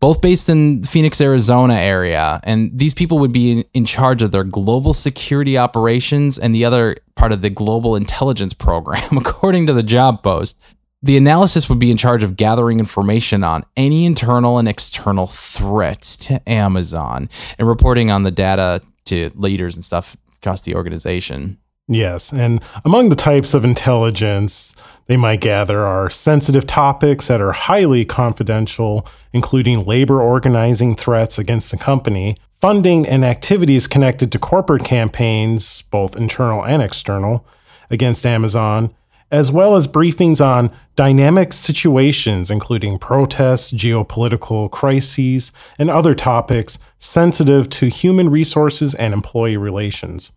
[0.00, 2.40] both based in Phoenix, Arizona area.
[2.42, 6.64] And these people would be in, in charge of their global security operations and the
[6.64, 10.64] other part of the global intelligence program, according to the job post.
[11.02, 16.16] The analysis would be in charge of gathering information on any internal and external threats
[16.28, 21.58] to Amazon and reporting on the data to leaders and stuff across the organization.
[21.86, 24.74] Yes, and among the types of intelligence
[25.06, 31.70] they might gather are sensitive topics that are highly confidential, including labor organizing threats against
[31.70, 37.46] the company, funding and activities connected to corporate campaigns, both internal and external,
[37.90, 38.94] against Amazon,
[39.30, 47.68] as well as briefings on dynamic situations, including protests, geopolitical crises, and other topics sensitive
[47.68, 50.32] to human resources and employee relations.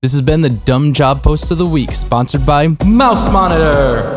[0.00, 4.14] This has been the Dumb Job Post of the Week, sponsored by Mouse Monitor.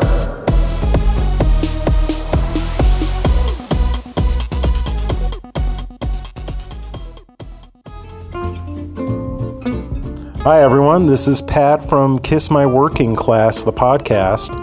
[10.44, 11.08] Hi, everyone.
[11.08, 14.56] This is Pat from Kiss My Working Class, the podcast.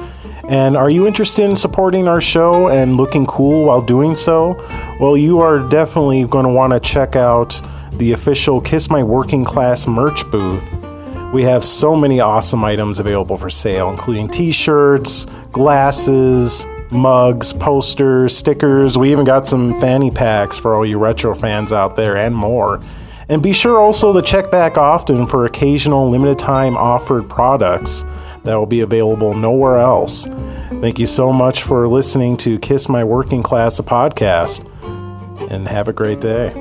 [0.49, 4.55] And are you interested in supporting our show and looking cool while doing so?
[5.01, 7.61] Well, you are definitely going to want to check out
[7.95, 10.63] the official Kiss My Working Class merch booth.
[11.33, 18.35] We have so many awesome items available for sale, including t shirts, glasses, mugs, posters,
[18.35, 18.97] stickers.
[18.97, 22.83] We even got some fanny packs for all you retro fans out there and more.
[23.29, 28.07] And be sure also to check back often for occasional limited time offered products
[28.45, 30.25] that will be available nowhere else.
[30.81, 34.67] Thank you so much for listening to Kiss My Working Class, a podcast,
[35.51, 36.55] and have a great day.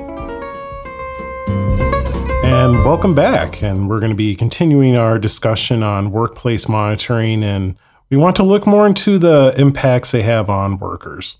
[2.58, 3.62] And welcome back.
[3.62, 7.78] And we're going to be continuing our discussion on workplace monitoring, and
[8.10, 11.36] we want to look more into the impacts they have on workers.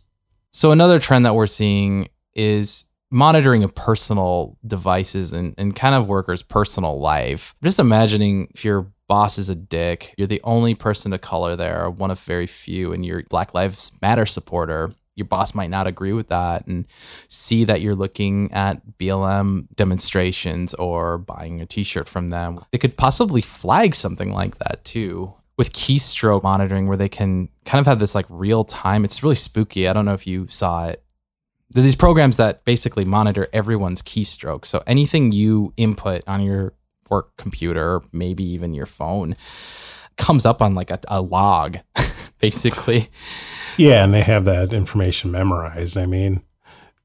[0.53, 6.07] So, another trend that we're seeing is monitoring of personal devices and, and kind of
[6.07, 7.57] workers' personal life.
[7.65, 11.91] Just imagining if your boss is a dick, you're the only person of color there,
[11.91, 14.93] one of very few, and you're Black Lives Matter supporter.
[15.19, 16.87] Your boss might not agree with that and
[17.29, 22.61] see that you're looking at BLM demonstrations or buying a t shirt from them.
[22.73, 27.81] It could possibly flag something like that too with keystroke monitoring where they can kind
[27.81, 29.05] of have this like real time.
[29.05, 29.89] It's really spooky.
[29.89, 31.03] I don't know if you saw it
[31.71, 34.65] There's these programs that basically monitor everyone's keystroke.
[34.65, 36.75] So anything you input on your
[37.11, 39.37] work computer, maybe even your phone,
[40.17, 41.79] comes up on like a, a log,
[42.39, 43.09] basically.
[43.79, 45.97] Yeah, and they have that information memorized.
[45.97, 46.43] I mean,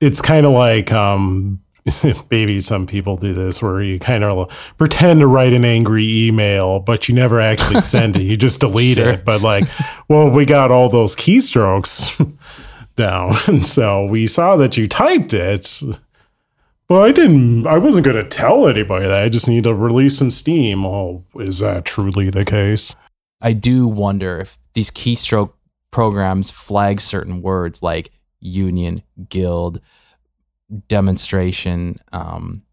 [0.02, 1.62] it's kind of like um
[2.32, 6.80] maybe some people do this where you kind of pretend to write an angry email,
[6.80, 8.22] but you never actually send it.
[8.24, 9.10] You just delete Sure.
[9.10, 9.26] it.
[9.26, 9.66] But like,
[10.08, 12.26] well, we got all those keystrokes
[12.96, 13.32] down.
[13.48, 15.82] And so we saw that you typed it.
[16.90, 19.24] Well, I didn't I wasn't gonna tell anybody that.
[19.24, 20.86] I just need to release some steam.
[20.86, 22.96] Oh, is that truly the case?
[23.42, 25.52] I do wonder if these keystroke
[25.94, 29.80] programs flag certain words like union, guild,
[30.90, 32.64] demonstration, um,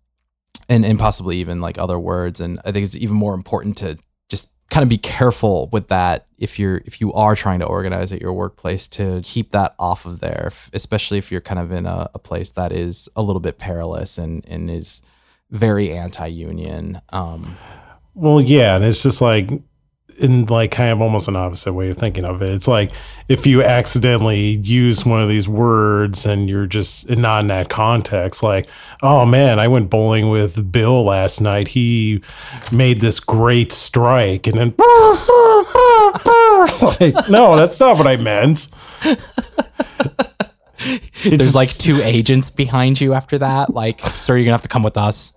[0.69, 2.41] and and possibly even like other words.
[2.41, 3.97] And I think it's even more important to
[4.29, 8.13] just kind of be careful with that if you're if you are trying to organize
[8.13, 11.87] at your workplace to keep that off of there, especially if you're kind of in
[11.87, 15.03] a, a place that is a little bit perilous and and is
[15.51, 17.01] very anti-union.
[17.11, 17.57] Um,
[18.15, 19.51] Well, yeah, and it's just like
[20.21, 22.51] in like kind of almost an opposite way of thinking of it.
[22.51, 22.93] It's like
[23.29, 28.43] if you accidentally use one of these words and you're just not in that context,
[28.43, 28.67] like,
[29.03, 31.69] oh man, I went bowling with Bill last night.
[31.69, 32.23] He
[32.73, 34.75] made this great strike, and then
[36.83, 38.69] like, no, that's not what I meant.
[41.23, 43.75] There's just- like two agents behind you after that.
[43.75, 45.35] Like, sir, you're gonna have to come with us.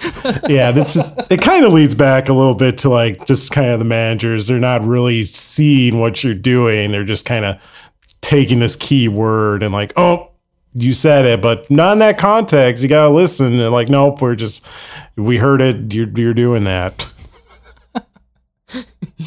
[0.48, 3.70] yeah, it's just it kind of leads back a little bit to like just kind
[3.70, 4.46] of the managers.
[4.46, 6.90] They're not really seeing what you're doing.
[6.90, 7.62] They're just kind of
[8.20, 10.30] taking this key word and like, oh,
[10.74, 12.82] you said it, but not in that context.
[12.82, 13.58] You gotta listen.
[13.58, 14.66] And like, nope, we're just
[15.16, 15.92] we heard it.
[15.92, 17.09] You're you're doing that.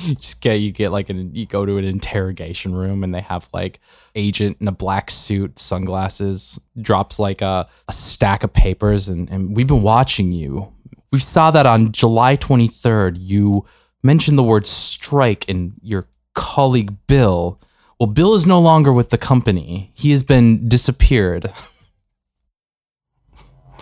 [0.16, 3.47] just get you get like an you go to an interrogation room and they have
[3.54, 3.80] like
[4.16, 9.56] agent in a black suit sunglasses drops like a, a stack of papers and, and
[9.56, 10.72] we've been watching you.
[11.12, 13.66] We saw that on july 23rd you
[14.01, 17.60] mentioned the word strike and your colleague bill.
[17.99, 19.91] Well bill is no longer with the company.
[19.93, 21.51] He has been disappeared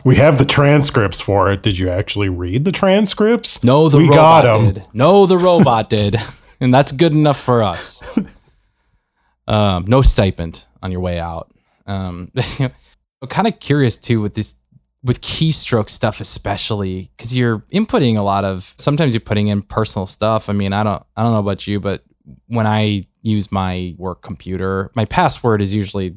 [0.03, 1.63] We have the transcripts for it.
[1.63, 3.63] Did you actually read the transcripts?
[3.63, 6.15] no the we robot got did no the robot did
[6.61, 8.03] and that's good enough for us
[9.47, 11.51] um, no stipend on your way out.
[11.85, 14.55] Um, I'm kind of curious too with this
[15.03, 18.73] with keystroke stuff, especially because you're inputting a lot of.
[18.77, 20.49] Sometimes you're putting in personal stuff.
[20.49, 22.03] I mean, I don't, I don't know about you, but
[22.47, 26.15] when I use my work computer, my password is usually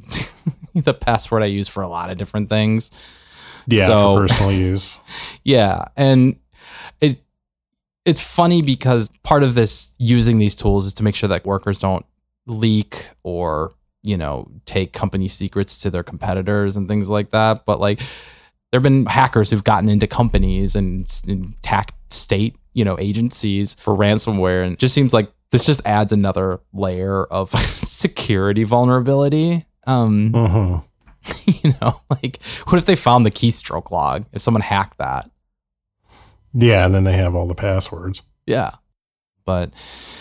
[0.75, 2.91] the password I use for a lot of different things.
[3.67, 4.99] Yeah, So- for personal use.
[5.45, 6.37] Yeah, and
[7.01, 7.23] it
[8.05, 11.79] it's funny because part of this using these tools is to make sure that workers
[11.79, 12.05] don't
[12.47, 17.65] leak or you know take company secrets to their competitors and things like that.
[17.65, 17.99] But like
[18.71, 23.75] there have been hackers who've gotten into companies and, and attacked state you know agencies
[23.75, 29.65] for ransomware, and it just seems like this just adds another layer of security vulnerability.
[29.87, 30.77] Um, hmm
[31.47, 34.27] you know, like what if they found the keystroke log?
[34.33, 35.29] If someone hacked that,
[36.53, 38.23] Yeah, and then they have all the passwords.
[38.47, 38.71] yeah.
[39.47, 39.73] But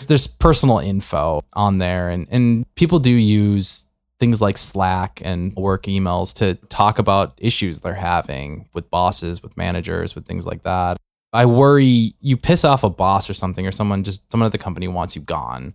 [0.06, 3.86] there's personal info on there, and and people do use
[4.20, 9.56] things like Slack and work emails to talk about issues they're having with bosses, with
[9.56, 10.98] managers, with things like that.
[11.32, 14.58] I worry you piss off a boss or something, or someone just someone at the
[14.58, 15.72] company wants you gone.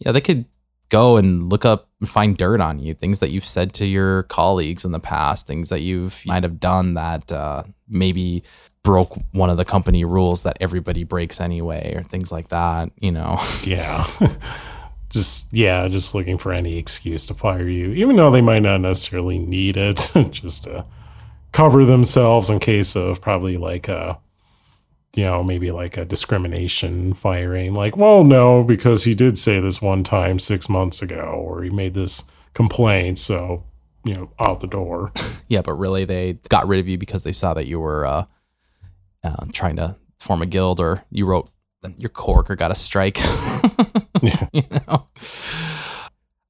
[0.00, 0.44] Yeah, they could
[0.90, 4.24] go and look up and find dirt on you, things that you've said to your
[4.24, 8.42] colleagues in the past, things that you've might have done that uh, maybe
[8.82, 12.90] broke one of the company rules that everybody breaks anyway, or things like that.
[13.00, 14.06] You know, Yeah.
[15.10, 18.80] just yeah, just looking for any excuse to fire you, even though they might not
[18.80, 20.84] necessarily need it, just to
[21.52, 24.18] cover themselves in case of probably like a
[25.14, 27.74] you know, maybe like a discrimination firing.
[27.74, 31.70] Like, well, no, because he did say this one time six months ago, or he
[31.70, 33.64] made this complaint, so
[34.04, 35.12] you know, out the door.
[35.48, 38.24] yeah, but really they got rid of you because they saw that you were uh,
[39.24, 41.50] uh, trying to form a guild, or you wrote
[41.96, 43.18] your coworker got a strike.
[44.22, 45.06] you know,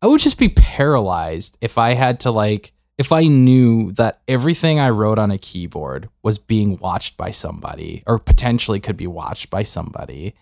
[0.03, 4.79] I would just be paralyzed if I had to like if I knew that everything
[4.79, 9.49] I wrote on a keyboard was being watched by somebody or potentially could be watched
[9.49, 10.35] by somebody.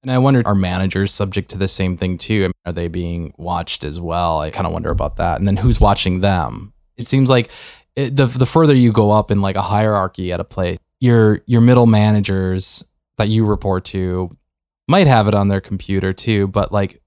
[0.00, 2.50] And I wonder, are managers subject to the same thing too?
[2.64, 4.40] Are they being watched as well?
[4.40, 5.38] I kind of wonder about that.
[5.38, 6.72] And then who's watching them?
[6.96, 7.50] It seems like
[7.94, 11.42] it, the the further you go up in like a hierarchy at a place, your
[11.44, 12.82] your middle managers
[13.18, 14.30] that you report to
[14.88, 17.02] might have it on their computer too, but like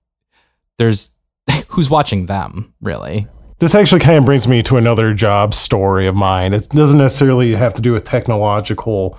[0.77, 1.09] there's
[1.69, 3.25] who's watching them really?
[3.60, 6.51] This actually kind of brings me to another job story of mine.
[6.53, 9.18] It doesn't necessarily have to do with technological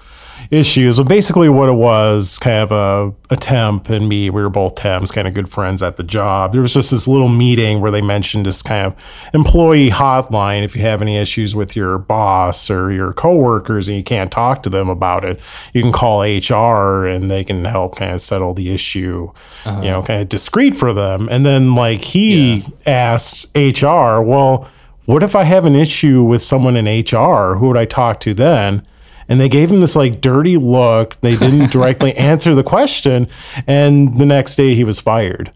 [0.50, 4.50] issues, but basically what it was kind of a, a temp and me, we were
[4.50, 6.52] both temps, kind of good friends at the job.
[6.52, 10.62] There was just this little meeting where they mentioned this kind of employee hotline.
[10.62, 14.62] If you have any issues with your boss or your coworkers and you can't talk
[14.64, 15.40] to them about it,
[15.72, 19.30] you can call HR and they can help kind of settle the issue,
[19.64, 19.82] you uh-huh.
[19.82, 21.28] know, kind of discreet for them.
[21.30, 24.68] And then like he asks HR, well,
[25.06, 27.54] what if I have an issue with someone in HR?
[27.56, 28.84] Who would I talk to then?
[29.28, 31.20] And they gave him this like dirty look.
[31.20, 33.28] They didn't directly answer the question.
[33.66, 35.50] And the next day he was fired.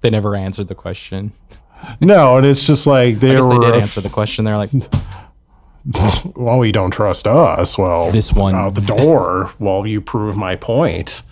[0.00, 1.32] They never answered the question.
[2.00, 4.44] No, and it's just like they were they did answer the question.
[4.44, 4.70] They're like,
[6.36, 7.76] well, you don't trust us.
[7.76, 9.52] Well, This one- out the door.
[9.58, 11.22] well, you prove my point.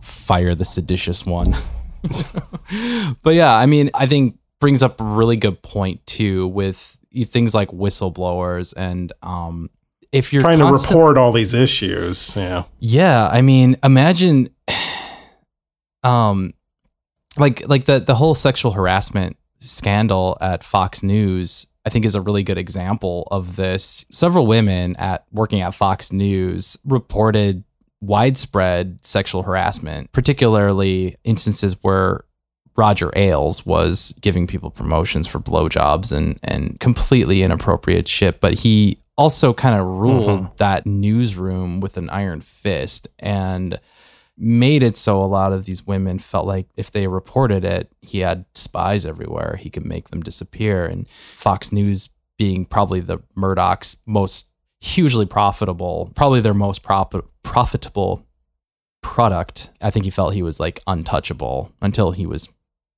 [0.00, 1.54] fire the seditious one.
[3.22, 7.54] but yeah, I mean, I think brings up a really good point too with things
[7.54, 9.70] like whistleblowers and um
[10.12, 12.34] if you're Trying to report all these issues.
[12.36, 12.64] Yeah.
[12.78, 14.50] Yeah, I mean, imagine
[16.04, 16.54] um
[17.36, 22.20] like like the the whole sexual harassment scandal at Fox News I think is a
[22.20, 24.04] really good example of this.
[24.10, 27.64] Several women at working at Fox News reported
[28.02, 32.24] widespread sexual harassment, particularly instances where
[32.76, 38.38] Roger Ailes was giving people promotions for blowjobs and and completely inappropriate shit.
[38.40, 40.54] But he also kind of ruled mm-hmm.
[40.56, 43.78] that newsroom with an iron fist and
[44.38, 48.20] made it so a lot of these women felt like if they reported it, he
[48.20, 49.58] had spies everywhere.
[49.60, 50.86] He could make them disappear.
[50.86, 58.24] And Fox News being probably the Murdoch's most hugely profitable, probably their most profit, profitable
[59.02, 59.70] product.
[59.82, 62.48] I think he felt he was like untouchable until he was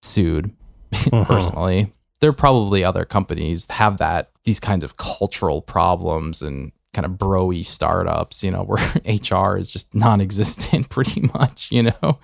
[0.03, 0.53] sued
[0.93, 1.23] mm-hmm.
[1.23, 1.95] personally.
[2.21, 7.13] There are probably other companies have that these kinds of cultural problems and kind of
[7.13, 12.19] broy startups, you know, where HR is just non-existent pretty much, you know,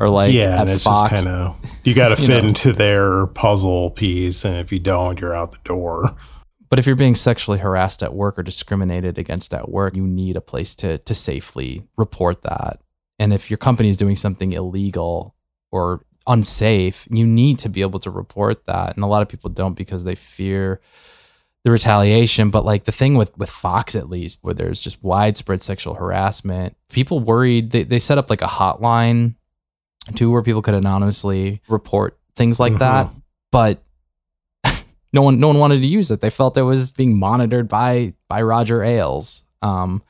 [0.00, 1.10] or like yeah, and it's Fox.
[1.10, 2.48] just kind of you got to fit know.
[2.48, 6.16] into their puzzle piece, and if you don't, you're out the door.
[6.70, 10.36] But if you're being sexually harassed at work or discriminated against at work, you need
[10.36, 12.82] a place to to safely report that.
[13.18, 15.34] And if your company is doing something illegal
[15.72, 18.94] or unsafe, you need to be able to report that.
[18.94, 20.80] And a lot of people don't because they fear
[21.64, 22.50] the retaliation.
[22.50, 26.76] But like the thing with with Fox at least, where there's just widespread sexual harassment,
[26.90, 29.34] people worried they, they set up like a hotline
[30.14, 33.10] too where people could anonymously report things like that.
[33.50, 33.82] But
[35.12, 36.20] no one no one wanted to use it.
[36.20, 39.44] They felt it was being monitored by by Roger Ailes.
[39.62, 40.02] Um,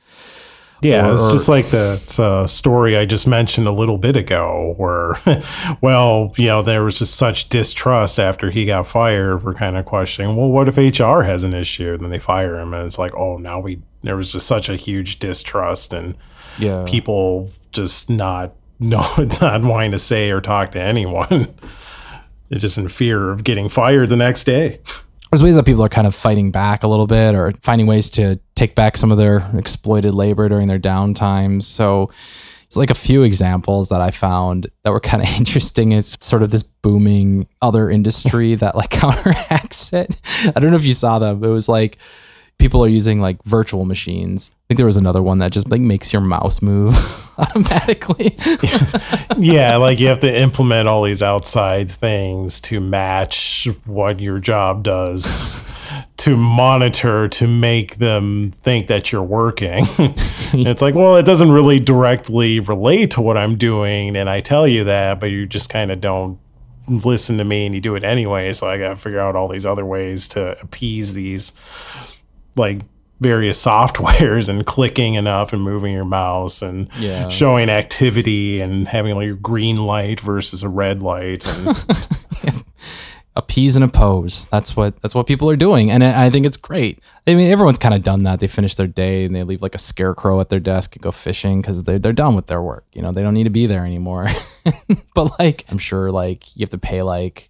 [0.81, 4.73] Yeah, Or- it's just like the uh, story I just mentioned a little bit ago,
[4.77, 5.15] where,
[5.81, 9.43] well, you know, there was just such distrust after he got fired.
[9.43, 11.93] We're kind of questioning, well, what if HR has an issue?
[11.93, 14.69] And then they fire him, and it's like, oh, now we there was just such
[14.69, 16.15] a huge distrust and
[16.57, 19.05] yeah, people just not no
[19.41, 21.53] not wanting to say or talk to anyone.
[22.49, 24.79] They're just in fear of getting fired the next day.
[25.31, 28.09] There's ways that people are kind of fighting back a little bit or finding ways
[28.11, 31.63] to take back some of their exploited labor during their downtimes.
[31.63, 32.09] So
[32.63, 35.91] it's like a few examples that I found that were kind of interesting.
[35.91, 40.19] It's sort of this booming other industry that like counteracts it.
[40.55, 41.43] I don't know if you saw them.
[41.43, 41.97] It was like
[42.59, 44.51] people are using like virtual machines.
[44.53, 46.93] I think there was another one that just like makes your mouse move
[47.39, 48.35] automatically.
[49.37, 54.83] yeah, like you have to implement all these outside things to match what your job
[54.83, 55.75] does
[56.17, 59.85] to monitor to make them think that you're working.
[59.97, 64.67] it's like, well, it doesn't really directly relate to what I'm doing and I tell
[64.67, 66.37] you that, but you just kind of don't
[66.89, 69.47] listen to me and you do it anyway, so I got to figure out all
[69.47, 71.57] these other ways to appease these
[72.59, 72.81] like
[73.19, 77.27] various softwares and clicking enough and moving your mouse and Yeah.
[77.29, 81.75] showing activity and having like your green light versus a red light and
[83.35, 84.45] appease and oppose.
[84.47, 86.99] That's what that's what people are doing, and I I think it's great.
[87.27, 88.39] I mean, everyone's kind of done that.
[88.39, 91.11] They finish their day and they leave like a scarecrow at their desk and go
[91.11, 92.85] fishing because they're they're done with their work.
[92.93, 94.27] You know, they don't need to be there anymore.
[95.15, 97.49] but like, I'm sure like you have to pay like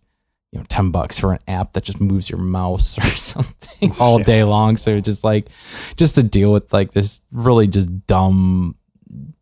[0.51, 4.19] you know ten bucks for an app that just moves your mouse or something all
[4.19, 4.77] day long.
[4.77, 5.49] So just like
[5.95, 8.75] just to deal with like this really just dumb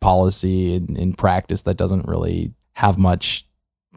[0.00, 3.46] policy in, in practice that doesn't really have much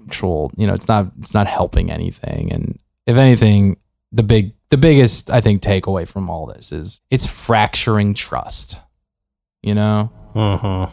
[0.07, 2.51] actual you know it's not it's not helping anything.
[2.51, 3.77] And if anything
[4.11, 8.77] the big the biggest i think takeaway from all this is it's fracturing trust
[9.63, 10.11] you know?
[10.35, 10.91] Mhm.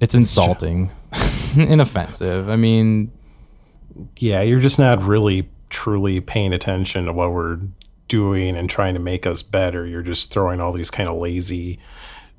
[0.00, 0.90] it's insulting
[1.58, 2.48] and offensive.
[2.48, 3.12] I mean
[4.18, 7.58] yeah, you're just not really truly paying attention to what we're
[8.08, 9.86] doing and trying to make us better.
[9.86, 11.78] You're just throwing all these kind of lazy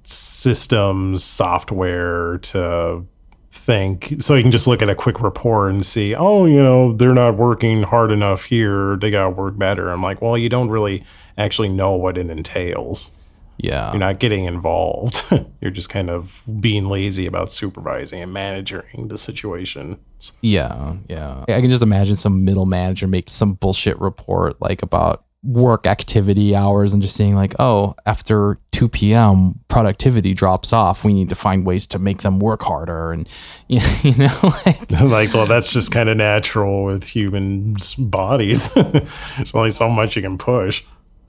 [0.03, 3.06] systems, software to
[3.51, 6.93] think so you can just look at a quick report and see, oh, you know,
[6.93, 8.97] they're not working hard enough here.
[8.97, 9.89] They got to work better.
[9.89, 11.03] I'm like, well, you don't really
[11.38, 13.25] actually know what it entails.
[13.58, 15.24] Yeah You're not getting involved.
[15.62, 19.99] You're just kind of being lazy about supervising and managing the situation.
[20.41, 21.43] Yeah, yeah.
[21.47, 26.56] I can just imagine some middle manager make some bullshit report like about work activity
[26.56, 29.60] hours and just seeing like, oh, after 2 p.m.
[29.68, 31.06] productivity drops off.
[31.06, 33.12] We need to find ways to make them work harder.
[33.12, 33.30] And,
[33.68, 33.80] you
[34.18, 38.74] know, like, like, well, that's just kind of natural with humans' bodies.
[38.74, 40.84] There's only so much you can push.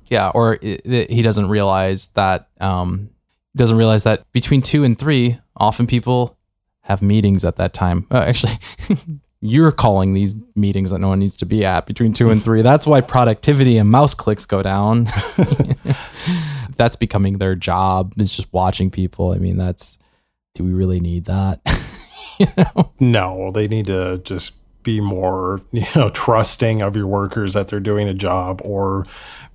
[0.09, 3.11] Yeah, or it, it- he doesn't realize that, um,
[3.57, 6.37] doesn't realize that between two and three, often people
[6.83, 8.07] have meetings at that time.
[8.11, 8.53] Uh, actually,
[9.41, 12.63] you're calling these meetings that no one needs to be at between two and three.
[12.63, 15.07] That's why productivity and mouse clicks go down.
[16.77, 19.33] that's becoming their job is just watching people.
[19.33, 19.99] I mean, that's
[20.55, 21.61] do we really need that?
[22.39, 22.93] you know?
[23.01, 24.53] No, they need to just
[24.87, 29.05] be more, you know, trusting of your workers that they're doing a job or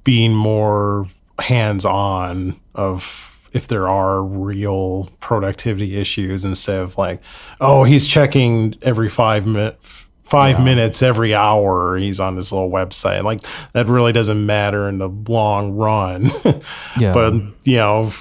[0.04, 1.08] being more
[1.40, 7.22] hands-on of if there are real productivity issues instead of like,
[7.60, 13.26] oh, he's checking every 5 minutes 5 minutes every hour he's on this little website.
[13.26, 13.42] Like
[13.74, 16.30] that really doesn't matter in the long run.
[17.00, 17.14] Yeah.
[17.14, 18.12] but you know,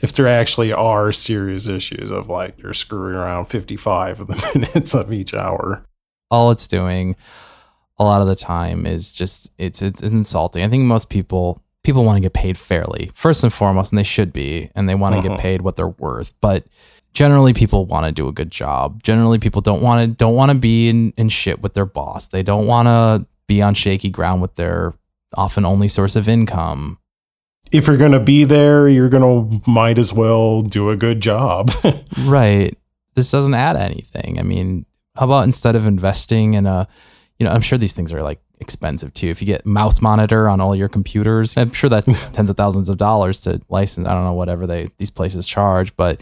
[0.00, 4.94] if there actually are serious issues of like you're screwing around 55 of the minutes
[4.94, 5.84] of each hour.
[6.34, 7.16] All it's doing
[7.98, 10.64] a lot of the time is just it's it's, it's insulting.
[10.64, 14.04] I think most people people want to get paid fairly first and foremost, and they
[14.04, 15.40] should be, and they want to get uh-huh.
[15.40, 16.34] paid what they're worth.
[16.40, 16.64] But
[17.12, 19.02] generally, people want to do a good job.
[19.02, 22.28] Generally, people don't want to don't want to be in, in shit with their boss.
[22.28, 24.94] They don't want to be on shaky ground with their
[25.36, 26.98] often only source of income.
[27.72, 31.20] If you're going to be there, you're going to might as well do a good
[31.20, 31.70] job.
[32.26, 32.78] Right.
[33.14, 34.38] This doesn't add anything.
[34.38, 34.86] I mean,
[35.16, 36.88] how about instead of investing in a,
[37.38, 39.28] you know, I'm sure these things are like expensive too.
[39.28, 42.88] If you get mouse monitor on all your computers, I'm sure that's tens of thousands
[42.88, 44.06] of dollars to license.
[44.06, 46.20] I don't know whatever they these places charge, but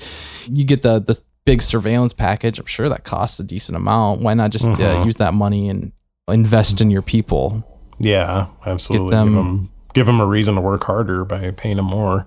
[0.51, 2.59] you get the this big surveillance package.
[2.59, 4.21] I'm sure that costs a decent amount.
[4.21, 5.93] Why not just uh, use that money and
[6.29, 7.67] invest in your people?
[7.99, 9.11] yeah, absolutely.
[9.11, 12.27] them- give, them, give them a reason to work harder by paying them more.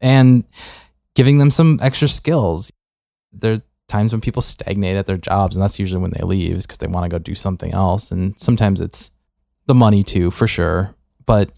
[0.00, 0.44] and
[1.14, 2.70] giving them some extra skills.
[3.32, 6.66] There times when people stagnate at their jobs, and that's usually when they leave is
[6.66, 8.10] because they want to go do something else.
[8.10, 9.10] And sometimes it's
[9.66, 10.94] the money too, for sure.
[11.26, 11.50] But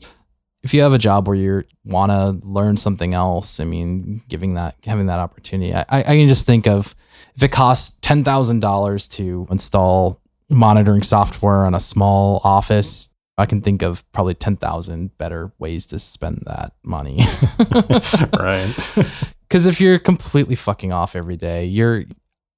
[0.63, 4.55] if you have a job where you want to learn something else, I mean, giving
[4.55, 6.95] that having that opportunity, I, I can just think of
[7.35, 13.09] if it costs ten thousand dollars to install monitoring software on a small office.
[13.39, 17.25] I can think of probably 10,000 better ways to spend that money.
[18.39, 19.33] right.
[19.51, 22.05] Because if you're completely fucking off every day, you're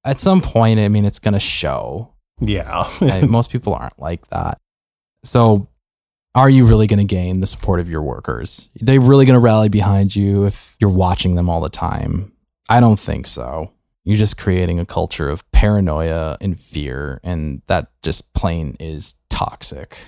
[0.05, 2.13] at some point, I mean, it's going to show.
[2.39, 2.87] yeah.
[3.01, 3.27] Right?
[3.29, 4.59] Most people aren't like that.
[5.23, 5.67] So,
[6.35, 8.69] are you really going to gain the support of your workers?
[8.81, 12.31] Are they really going to rally behind you if you're watching them all the time?
[12.69, 13.71] I don't think so.
[14.03, 20.05] You're just creating a culture of paranoia and fear, and that just plain is toxic.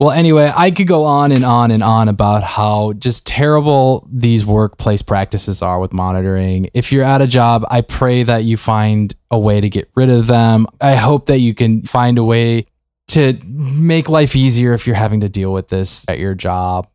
[0.00, 4.44] Well, anyway, I could go on and on and on about how just terrible these
[4.44, 6.68] workplace practices are with monitoring.
[6.74, 10.10] If you're at a job, I pray that you find a way to get rid
[10.10, 10.66] of them.
[10.80, 12.66] I hope that you can find a way
[13.08, 16.88] to make life easier if you're having to deal with this at your job.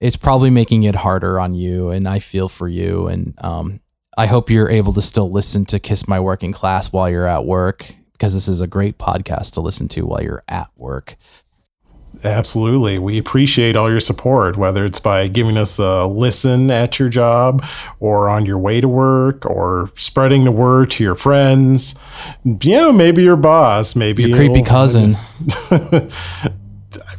[0.00, 3.06] It's probably making it harder on you, and I feel for you.
[3.06, 3.80] And um,
[4.16, 7.44] I hope you're able to still listen to Kiss My Working Class while you're at
[7.44, 11.16] work because this is a great podcast to listen to while you're at work.
[12.24, 12.98] Absolutely.
[12.98, 17.64] We appreciate all your support, whether it's by giving us a listen at your job
[18.00, 22.00] or on your way to work or spreading the word to your friends.
[22.44, 25.16] Yeah, maybe your boss, maybe Your creepy cousin.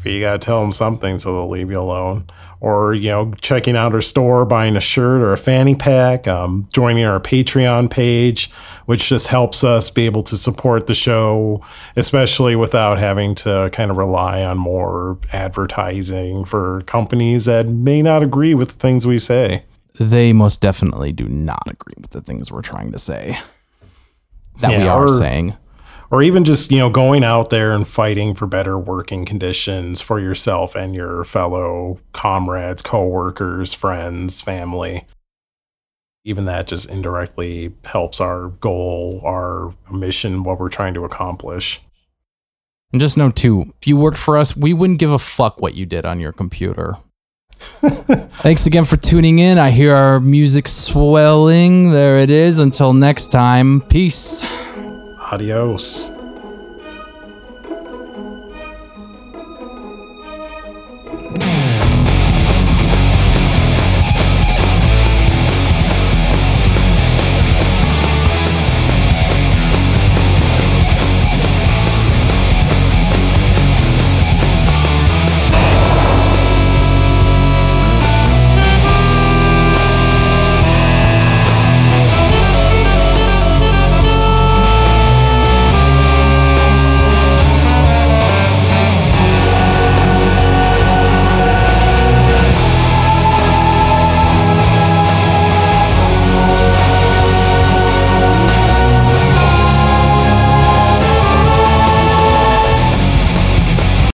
[0.03, 2.28] you gotta tell them something so they'll leave you alone.
[2.66, 6.68] Or you know, checking out our store, buying a shirt or a fanny pack, um,
[6.74, 8.49] joining our Patreon page,
[8.88, 11.63] which just helps us be able to support the show,
[11.95, 18.24] especially without having to kind of rely on more advertising for companies that may not
[18.24, 19.63] agree with the things we say.
[19.99, 23.38] They most definitely do not agree with the things we're trying to say.
[24.61, 25.55] That we are or- saying.
[26.16, 30.18] Or even just you know going out there and fighting for better working conditions for
[30.18, 35.05] yourself and your fellow comrades coworkers friends family
[36.24, 41.82] even that just indirectly helps our goal our mission what we're trying to accomplish
[42.93, 45.76] And just know too, if you worked for us, we wouldn't give a fuck what
[45.76, 46.95] you did on your computer.
[47.59, 49.57] Thanks again for tuning in.
[49.57, 51.91] I hear our music swelling.
[51.91, 52.59] There it is.
[52.59, 54.45] Until next time, peace.
[55.32, 56.14] Adios